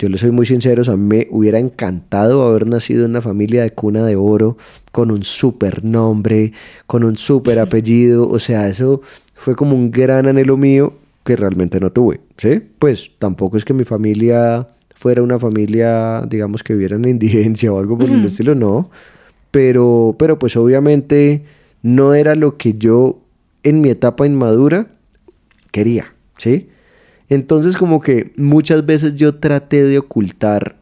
yo 0.00 0.08
le 0.08 0.18
soy 0.18 0.32
muy 0.32 0.46
sincero, 0.46 0.82
a 0.90 0.96
mí 0.96 1.04
me 1.04 1.28
hubiera 1.30 1.60
encantado 1.60 2.42
haber 2.42 2.66
nacido 2.66 3.04
en 3.04 3.10
una 3.10 3.22
familia 3.22 3.62
de 3.62 3.70
cuna 3.70 4.04
de 4.04 4.16
oro, 4.16 4.56
con 4.90 5.12
un 5.12 5.22
super 5.22 5.84
nombre, 5.84 6.52
con 6.86 7.04
un 7.04 7.16
super 7.16 7.60
apellido, 7.60 8.28
o 8.28 8.40
sea, 8.40 8.68
eso 8.68 9.00
fue 9.34 9.54
como 9.54 9.76
un 9.76 9.92
gran 9.92 10.26
anhelo 10.26 10.56
mío 10.56 10.94
que 11.24 11.36
realmente 11.36 11.78
no 11.78 11.92
tuve, 11.92 12.20
¿sí? 12.36 12.60
Pues 12.80 13.12
tampoco 13.18 13.56
es 13.56 13.64
que 13.64 13.74
mi 13.74 13.84
familia 13.84 14.66
fuera 14.94 15.22
una 15.22 15.38
familia, 15.38 16.22
digamos, 16.28 16.64
que 16.64 16.72
viviera 16.72 16.96
en 16.96 17.04
indigencia 17.04 17.72
o 17.72 17.78
algo 17.78 17.96
por 17.96 18.08
el 18.08 18.24
estilo, 18.24 18.56
no. 18.56 18.90
Pero, 19.50 20.16
pero 20.18 20.38
pues 20.38 20.56
obviamente 20.56 21.44
no 21.82 22.14
era 22.14 22.34
lo 22.34 22.56
que 22.56 22.74
yo 22.74 23.20
en 23.62 23.80
mi 23.80 23.90
etapa 23.90 24.26
inmadura 24.26 24.88
quería, 25.70 26.14
¿sí? 26.38 26.68
Entonces 27.28 27.76
como 27.76 28.00
que 28.00 28.32
muchas 28.36 28.86
veces 28.86 29.14
yo 29.14 29.36
traté 29.36 29.84
de 29.84 29.98
ocultar 29.98 30.76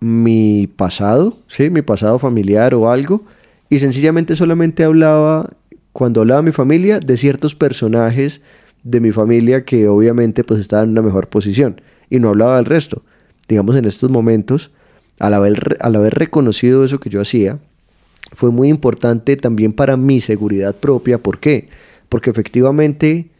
mi 0.00 0.66
pasado, 0.66 1.38
¿sí? 1.46 1.70
Mi 1.70 1.82
pasado 1.82 2.18
familiar 2.18 2.74
o 2.74 2.90
algo, 2.90 3.24
y 3.68 3.78
sencillamente 3.78 4.36
solamente 4.36 4.84
hablaba, 4.84 5.50
cuando 5.92 6.20
hablaba 6.20 6.40
de 6.40 6.46
mi 6.46 6.52
familia, 6.52 7.00
de 7.00 7.16
ciertos 7.16 7.54
personajes 7.54 8.42
de 8.82 9.00
mi 9.00 9.12
familia 9.12 9.64
que 9.64 9.88
obviamente 9.88 10.44
pues 10.44 10.60
estaban 10.60 10.86
en 10.86 10.92
una 10.92 11.02
mejor 11.02 11.28
posición, 11.28 11.80
y 12.08 12.18
no 12.18 12.28
hablaba 12.30 12.56
del 12.56 12.64
resto 12.66 13.02
digamos, 13.50 13.76
en 13.76 13.84
estos 13.84 14.10
momentos, 14.10 14.70
al 15.18 15.34
haber, 15.34 15.76
al 15.80 15.96
haber 15.96 16.14
reconocido 16.14 16.84
eso 16.84 17.00
que 17.00 17.10
yo 17.10 17.20
hacía, 17.20 17.58
fue 18.32 18.50
muy 18.50 18.68
importante 18.68 19.36
también 19.36 19.72
para 19.72 19.96
mi 19.96 20.20
seguridad 20.20 20.74
propia. 20.76 21.18
¿Por 21.18 21.40
qué? 21.40 21.68
Porque 22.08 22.30
efectivamente 22.30 23.30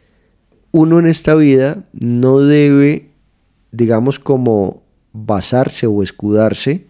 uno 0.71 0.99
en 0.99 1.07
esta 1.07 1.35
vida 1.35 1.83
no 1.93 2.39
debe, 2.39 3.09
digamos, 3.71 4.19
como 4.19 4.83
basarse 5.13 5.87
o 5.87 6.03
escudarse 6.03 6.85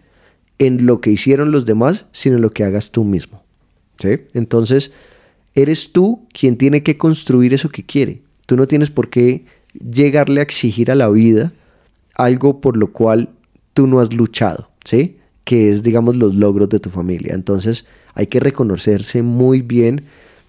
en 0.58 0.86
lo 0.86 1.00
que 1.00 1.10
hicieron 1.10 1.50
los 1.50 1.66
demás, 1.66 2.06
sino 2.12 2.36
en 2.36 2.42
lo 2.42 2.50
que 2.50 2.64
hagas 2.64 2.90
tú 2.90 3.04
mismo. 3.04 3.42
Entonces, 4.34 4.92
eres 5.54 5.92
tú 5.92 6.26
quien 6.32 6.56
tiene 6.56 6.82
que 6.82 6.96
construir 6.96 7.54
eso 7.54 7.68
que 7.68 7.84
quiere. 7.84 8.22
Tú 8.46 8.56
no 8.56 8.66
tienes 8.66 8.90
por 8.90 9.10
qué 9.10 9.44
llegarle 9.74 10.40
a 10.40 10.42
exigir 10.42 10.90
a 10.90 10.94
la 10.94 11.08
vida 11.08 11.52
algo 12.14 12.60
por 12.60 12.76
lo 12.76 12.92
cual 12.92 13.30
tú 13.74 13.86
no 13.86 14.00
has 14.00 14.12
luchado, 14.12 14.70
¿sí? 14.84 15.18
Que 15.44 15.70
es, 15.70 15.82
digamos, 15.82 16.16
los 16.16 16.34
logros 16.34 16.68
de 16.68 16.78
tu 16.78 16.90
familia. 16.90 17.34
Entonces 17.34 17.84
hay 18.14 18.26
que 18.26 18.40
reconocerse 18.40 19.22
muy 19.22 19.62
bien. 19.62 20.04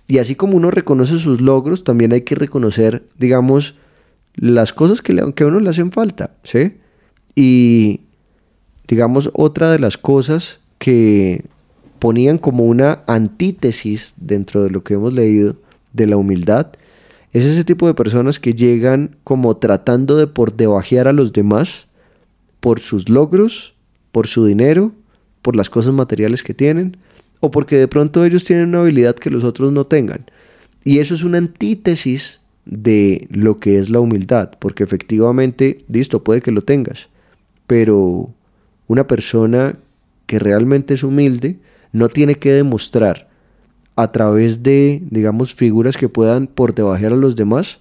Y 0.08 0.18
así 0.20 0.36
como 0.36 0.58
uno 0.58 0.72
reconoce 0.72 1.18
sus 1.18 1.42
logros, 1.42 1.84
también 1.84 2.14
hay 2.14 2.22
que 2.22 2.36
reconocer, 2.36 3.04
digamos, 3.18 3.76
las 4.36 4.74
cosas 4.74 5.02
que, 5.02 5.14
le, 5.14 5.34
que 5.34 5.44
a 5.44 5.48
uno 5.48 5.60
le 5.60 5.70
hacen 5.70 5.92
falta, 5.92 6.36
¿sí? 6.44 6.78
Y, 7.36 8.02
digamos, 8.88 9.30
otra 9.34 9.72
de 9.72 9.80
las 9.80 9.98
cosas 9.98 10.60
que 10.78 11.46
ponían 12.00 12.38
como 12.38 12.66
una 12.66 13.04
antítesis 13.08 14.14
dentro 14.18 14.64
de 14.64 14.70
lo 14.70 14.84
que 14.84 14.96
hemos 14.96 15.14
leído 15.14 15.56
de 15.94 16.08
la 16.08 16.18
humildad 16.18 16.68
es 17.32 17.46
ese 17.46 17.64
tipo 17.64 17.88
de 17.88 17.96
personas 17.96 18.40
que 18.40 18.54
llegan 18.54 19.16
como 19.24 19.58
tratando 19.58 20.16
de 20.18 20.28
por 20.28 20.56
debajear 20.56 21.08
a 21.08 21.14
los 21.14 21.34
demás 21.34 21.88
por 22.60 22.80
sus 22.80 23.10
logros, 23.10 23.73
por 24.14 24.28
su 24.28 24.46
dinero, 24.46 24.94
por 25.42 25.58
las 25.58 25.70
cosas 25.70 25.94
materiales 25.94 26.44
que 26.44 26.54
tienen, 26.54 26.98
o 27.42 27.52
porque 27.52 27.78
de 27.78 27.90
pronto 27.90 28.24
ellos 28.24 28.46
tienen 28.46 28.70
una 28.70 28.80
habilidad 28.80 29.16
que 29.16 29.32
los 29.32 29.44
otros 29.44 29.74
no 29.74 29.86
tengan. 29.86 30.26
Y 30.86 31.00
eso 31.00 31.16
es 31.16 31.24
una 31.24 31.40
antítesis 31.40 32.40
de 32.66 33.28
lo 33.32 33.58
que 33.58 33.80
es 33.80 33.90
la 33.90 34.00
humildad, 34.00 34.52
porque 34.60 34.84
efectivamente, 34.84 35.80
listo, 35.90 36.24
puede 36.24 36.42
que 36.42 36.52
lo 36.52 36.62
tengas, 36.62 37.10
pero 37.68 38.30
una 38.88 39.08
persona 39.08 39.78
que 40.28 40.38
realmente 40.40 40.94
es 40.94 41.04
humilde 41.04 41.58
no 41.92 42.08
tiene 42.08 42.36
que 42.36 42.54
demostrar 42.54 43.28
a 43.96 44.12
través 44.12 44.62
de, 44.62 45.02
digamos, 45.10 45.56
figuras 45.56 45.98
que 45.98 46.08
puedan 46.08 46.46
por 46.46 46.76
debajear 46.76 47.14
a 47.14 47.18
los 47.18 47.36
demás 47.36 47.80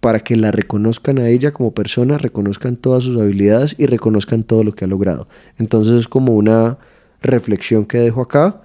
para 0.00 0.20
que 0.20 0.36
la 0.36 0.50
reconozcan 0.50 1.18
a 1.18 1.28
ella 1.28 1.52
como 1.52 1.72
persona, 1.72 2.18
reconozcan 2.18 2.76
todas 2.76 3.04
sus 3.04 3.20
habilidades 3.20 3.74
y 3.78 3.86
reconozcan 3.86 4.44
todo 4.44 4.64
lo 4.64 4.74
que 4.74 4.84
ha 4.84 4.88
logrado. 4.88 5.28
Entonces 5.58 5.94
es 5.94 6.08
como 6.08 6.34
una 6.34 6.78
reflexión 7.20 7.84
que 7.84 7.98
dejo 7.98 8.20
acá 8.20 8.62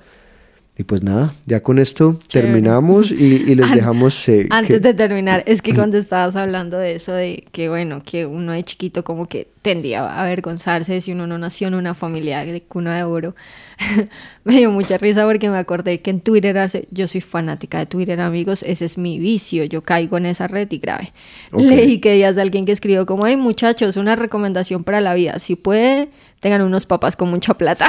y 0.75 0.83
pues 0.83 1.03
nada, 1.03 1.35
ya 1.45 1.61
con 1.61 1.77
esto 1.77 2.17
terminamos 2.31 3.11
y, 3.11 3.53
les 3.53 3.71
dejamos... 3.71 4.27
Eh, 4.27 4.47
antes 4.49 4.81
de 4.81 4.95
terminar, 4.95 5.43
es 5.45 5.61
que 5.61 5.75
cuando 5.75 5.97
estabas 5.99 6.35
hablando 6.35 6.79
de 6.79 6.95
eso, 6.95 7.13
de 7.13 7.43
que 7.51 7.69
bueno, 7.69 8.01
que 8.03 8.25
uno 8.25 8.53
de 8.53 8.63
chiquito 8.63 9.03
como 9.03 9.27
que 9.27 9.47
tendía 9.61 10.03
a 10.03 10.23
avergonzarse 10.23 10.99
si 10.99 11.11
uno 11.11 11.27
no 11.27 11.37
nació 11.37 11.67
en 11.67 11.75
una 11.75 11.93
familia 11.93 12.43
de 12.43 12.63
cuna 12.63 12.97
de 12.97 13.03
oro, 13.03 13.35
me 14.45 14.57
dio 14.57 14.71
mucha 14.71 14.97
risa 14.97 15.27
porque 15.27 15.47
me 15.47 15.59
acordé 15.59 16.01
que 16.01 16.09
en 16.09 16.21
Twitter 16.21 16.57
hace, 16.57 16.87
yo 16.89 17.07
soy 17.07 17.21
fanática 17.21 17.77
de 17.77 17.85
Twitter, 17.85 18.19
amigos, 18.19 18.63
ese 18.63 18.85
es 18.85 18.97
mi 18.97 19.19
vicio, 19.19 19.65
yo 19.65 19.83
caigo 19.83 20.17
en 20.17 20.25
esa 20.25 20.47
red 20.47 20.71
y 20.71 20.79
grave. 20.79 21.13
Leí 21.55 21.99
que 21.99 22.15
días 22.15 22.35
de 22.35 22.41
alguien 22.41 22.65
que 22.65 22.71
escribió 22.71 23.05
como, 23.05 23.27
hey 23.27 23.37
muchachos, 23.37 23.95
una 23.95 24.15
recomendación 24.15 24.83
para 24.83 25.01
la 25.01 25.13
vida, 25.13 25.37
si 25.37 25.55
puede 25.55 26.09
tengan 26.43 26.61
unos 26.61 26.85
papás 26.85 27.15
con 27.15 27.29
mucha 27.29 27.53
plata. 27.55 27.87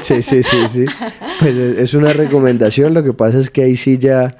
Sí, 0.00 0.22
sí, 0.22 0.42
sí, 0.42 0.68
sí. 0.68 0.86
Pues 1.38 1.54
es 1.56 1.94
una 1.94 2.12
recomendación, 2.12 2.94
lo 2.94 3.04
que 3.04 3.12
pasa 3.12 3.38
es 3.38 3.50
que 3.50 3.62
ahí 3.62 3.76
sí 3.76 3.98
ya 3.98 4.38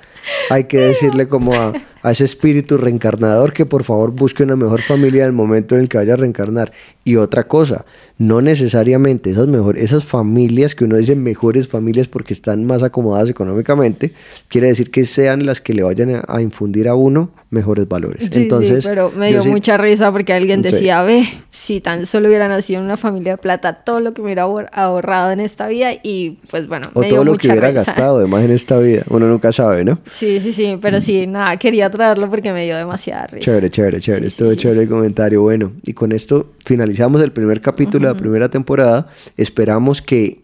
hay 0.50 0.64
que 0.64 0.78
decirle 0.78 1.28
como 1.28 1.54
a, 1.54 1.72
a 2.02 2.12
ese 2.12 2.24
espíritu 2.24 2.76
reencarnador 2.76 3.52
que 3.52 3.66
por 3.66 3.84
favor 3.84 4.12
busque 4.12 4.42
una 4.42 4.56
mejor 4.56 4.80
familia 4.80 5.22
en 5.22 5.28
el 5.28 5.32
momento 5.32 5.74
en 5.74 5.82
el 5.82 5.88
que 5.88 5.98
vaya 5.98 6.14
a 6.14 6.16
reencarnar. 6.16 6.72
Y 7.04 7.16
otra 7.16 7.44
cosa, 7.44 7.86
no 8.18 8.40
necesariamente 8.42 9.30
esas, 9.30 9.48
mejor, 9.48 9.78
esas 9.78 10.04
familias 10.04 10.74
que 10.74 10.84
uno 10.84 10.96
dice 10.96 11.16
mejores 11.16 11.68
familias 11.68 12.08
porque 12.08 12.34
están 12.34 12.64
más 12.64 12.82
acomodadas 12.82 13.30
económicamente, 13.30 14.12
quiere 14.48 14.68
decir 14.68 14.90
que 14.90 15.04
sean 15.06 15.46
las 15.46 15.60
que 15.60 15.72
le 15.72 15.82
vayan 15.82 16.22
a, 16.26 16.42
infundir 16.42 16.88
a 16.88 16.94
uno 16.94 17.30
mejores 17.48 17.88
valores. 17.88 18.28
Sí, 18.30 18.42
Entonces, 18.42 18.84
sí, 18.84 18.88
pero 18.88 19.10
me 19.16 19.30
dio 19.30 19.44
mucha 19.46 19.76
risa 19.76 20.12
porque 20.12 20.32
alguien 20.32 20.62
decía, 20.62 21.02
ve, 21.02 21.26
si 21.48 21.80
tan 21.80 22.06
solo 22.06 22.28
hubiera 22.28 22.46
nacido 22.48 22.80
en 22.80 22.84
una 22.84 22.96
familia 22.96 23.32
de 23.32 23.38
plata, 23.38 23.72
todo 23.72 24.00
lo 24.00 24.14
que 24.14 24.20
me 24.20 24.26
hubiera 24.26 24.42
ahorrado 24.72 25.32
en 25.32 25.40
esta 25.40 25.66
vida 25.66 25.92
y 26.02 26.38
pues 26.50 26.68
bueno, 26.68 26.88
o 26.94 27.02
todo 27.02 27.24
lo 27.24 27.36
que 27.36 27.48
hubiera 27.48 27.72
gastado 27.72 28.18
además 28.18 28.44
en 28.44 28.52
esta 28.52 28.78
vida, 28.78 29.02
uno 29.08 29.26
nunca 29.26 29.50
sabe, 29.52 29.84
¿no? 29.84 29.98
Sí, 30.06 30.39
sí, 30.40 30.52
sí, 30.52 30.78
pero 30.80 31.00
sí, 31.00 31.26
nada, 31.26 31.56
quería 31.56 31.88
traerlo 31.90 32.28
porque 32.28 32.52
me 32.52 32.64
dio 32.64 32.76
demasiada 32.76 33.26
risa. 33.28 33.44
Chévere, 33.44 33.70
chévere, 33.70 34.00
chévere. 34.00 34.26
Estuvo 34.26 34.54
chévere 34.54 34.82
el 34.82 34.88
comentario. 34.88 35.42
Bueno, 35.42 35.72
y 35.82 35.92
con 35.92 36.12
esto 36.12 36.52
finalizamos 36.64 37.22
el 37.22 37.32
primer 37.32 37.60
capítulo 37.60 38.08
de 38.08 38.14
la 38.14 38.18
primera 38.18 38.48
temporada. 38.48 39.08
Esperamos 39.36 40.02
que 40.02 40.42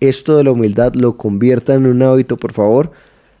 esto 0.00 0.36
de 0.36 0.44
la 0.44 0.50
humildad 0.50 0.94
lo 0.94 1.16
convierta 1.16 1.74
en 1.74 1.86
un 1.86 2.02
hábito, 2.02 2.36
por 2.36 2.52
favor, 2.52 2.92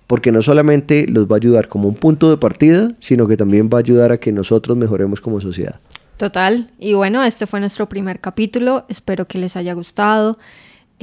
porque 0.06 0.32
no 0.32 0.42
solamente 0.42 1.06
los 1.08 1.26
va 1.26 1.36
a 1.36 1.38
ayudar 1.38 1.68
como 1.68 1.88
un 1.88 1.94
punto 1.94 2.30
de 2.30 2.36
partida, 2.36 2.92
sino 3.00 3.26
que 3.26 3.36
también 3.36 3.68
va 3.72 3.78
a 3.78 3.80
ayudar 3.80 4.12
a 4.12 4.18
que 4.18 4.32
nosotros 4.32 4.76
mejoremos 4.76 5.20
como 5.20 5.40
sociedad. 5.40 5.80
Total. 6.16 6.70
Y 6.78 6.94
bueno, 6.94 7.22
este 7.24 7.46
fue 7.46 7.60
nuestro 7.60 7.88
primer 7.88 8.20
capítulo. 8.20 8.84
Espero 8.88 9.26
que 9.26 9.38
les 9.38 9.56
haya 9.56 9.74
gustado. 9.74 10.38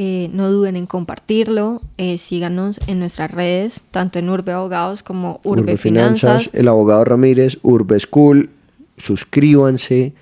Eh, 0.03 0.31
no 0.33 0.49
duden 0.49 0.77
en 0.77 0.87
compartirlo. 0.87 1.79
Eh, 1.99 2.17
síganos 2.17 2.79
en 2.87 2.97
nuestras 2.97 3.29
redes, 3.29 3.83
tanto 3.91 4.17
en 4.17 4.31
Urbe 4.31 4.51
Abogados 4.51 5.03
como 5.03 5.39
Urbe, 5.43 5.77
Finanzas. 5.77 6.49
El 6.53 6.69
abogado 6.69 7.05
Ramírez, 7.05 7.59
Urbe 7.61 7.99
School. 7.99 8.49
Suscríbanse, 8.97 10.13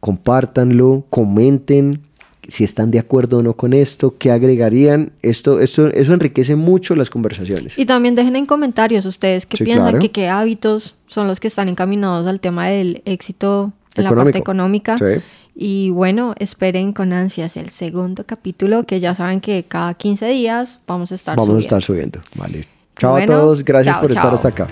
compártanlo, 0.00 1.06
comenten 1.08 2.02
si 2.46 2.62
están 2.62 2.90
de 2.90 2.98
acuerdo 2.98 3.38
o 3.38 3.42
no 3.42 3.54
con 3.54 3.72
esto, 3.72 4.18
qué 4.18 4.30
agregarían. 4.30 5.12
Esto, 5.22 5.60
esto, 5.60 5.86
eso 5.86 6.12
enriquece 6.12 6.54
mucho 6.54 6.94
las 6.94 7.08
conversaciones. 7.08 7.78
Y 7.78 7.86
también 7.86 8.16
dejen 8.16 8.36
en 8.36 8.44
comentarios 8.44 9.06
ustedes 9.06 9.46
qué 9.46 9.64
piensan, 9.64 9.98
que 9.98 10.10
qué 10.10 10.28
hábitos 10.28 10.94
son 11.06 11.26
los 11.26 11.40
que 11.40 11.48
están 11.48 11.70
encaminados 11.70 12.26
al 12.26 12.38
tema 12.38 12.68
del 12.68 13.00
éxito 13.06 13.72
en 13.94 14.04
la 14.04 14.14
parte 14.14 14.36
económica. 14.36 14.98
Sí. 14.98 15.22
Y 15.58 15.88
bueno, 15.88 16.34
esperen 16.38 16.92
con 16.92 17.14
ansias 17.14 17.56
el 17.56 17.70
segundo 17.70 18.24
capítulo, 18.26 18.84
que 18.84 19.00
ya 19.00 19.14
saben 19.14 19.40
que 19.40 19.64
cada 19.64 19.94
15 19.94 20.28
días 20.28 20.80
vamos 20.86 21.12
a 21.12 21.14
estar 21.14 21.34
vamos 21.34 21.46
subiendo. 21.46 21.52
Vamos 21.52 21.64
a 21.64 21.66
estar 21.66 21.82
subiendo, 21.82 22.20
vale. 22.34 22.68
Chao 22.98 23.16
a 23.16 23.24
todos, 23.24 23.64
gracias 23.64 23.96
por 23.96 24.12
estar 24.12 24.34
hasta 24.34 24.48
acá. 24.48 24.68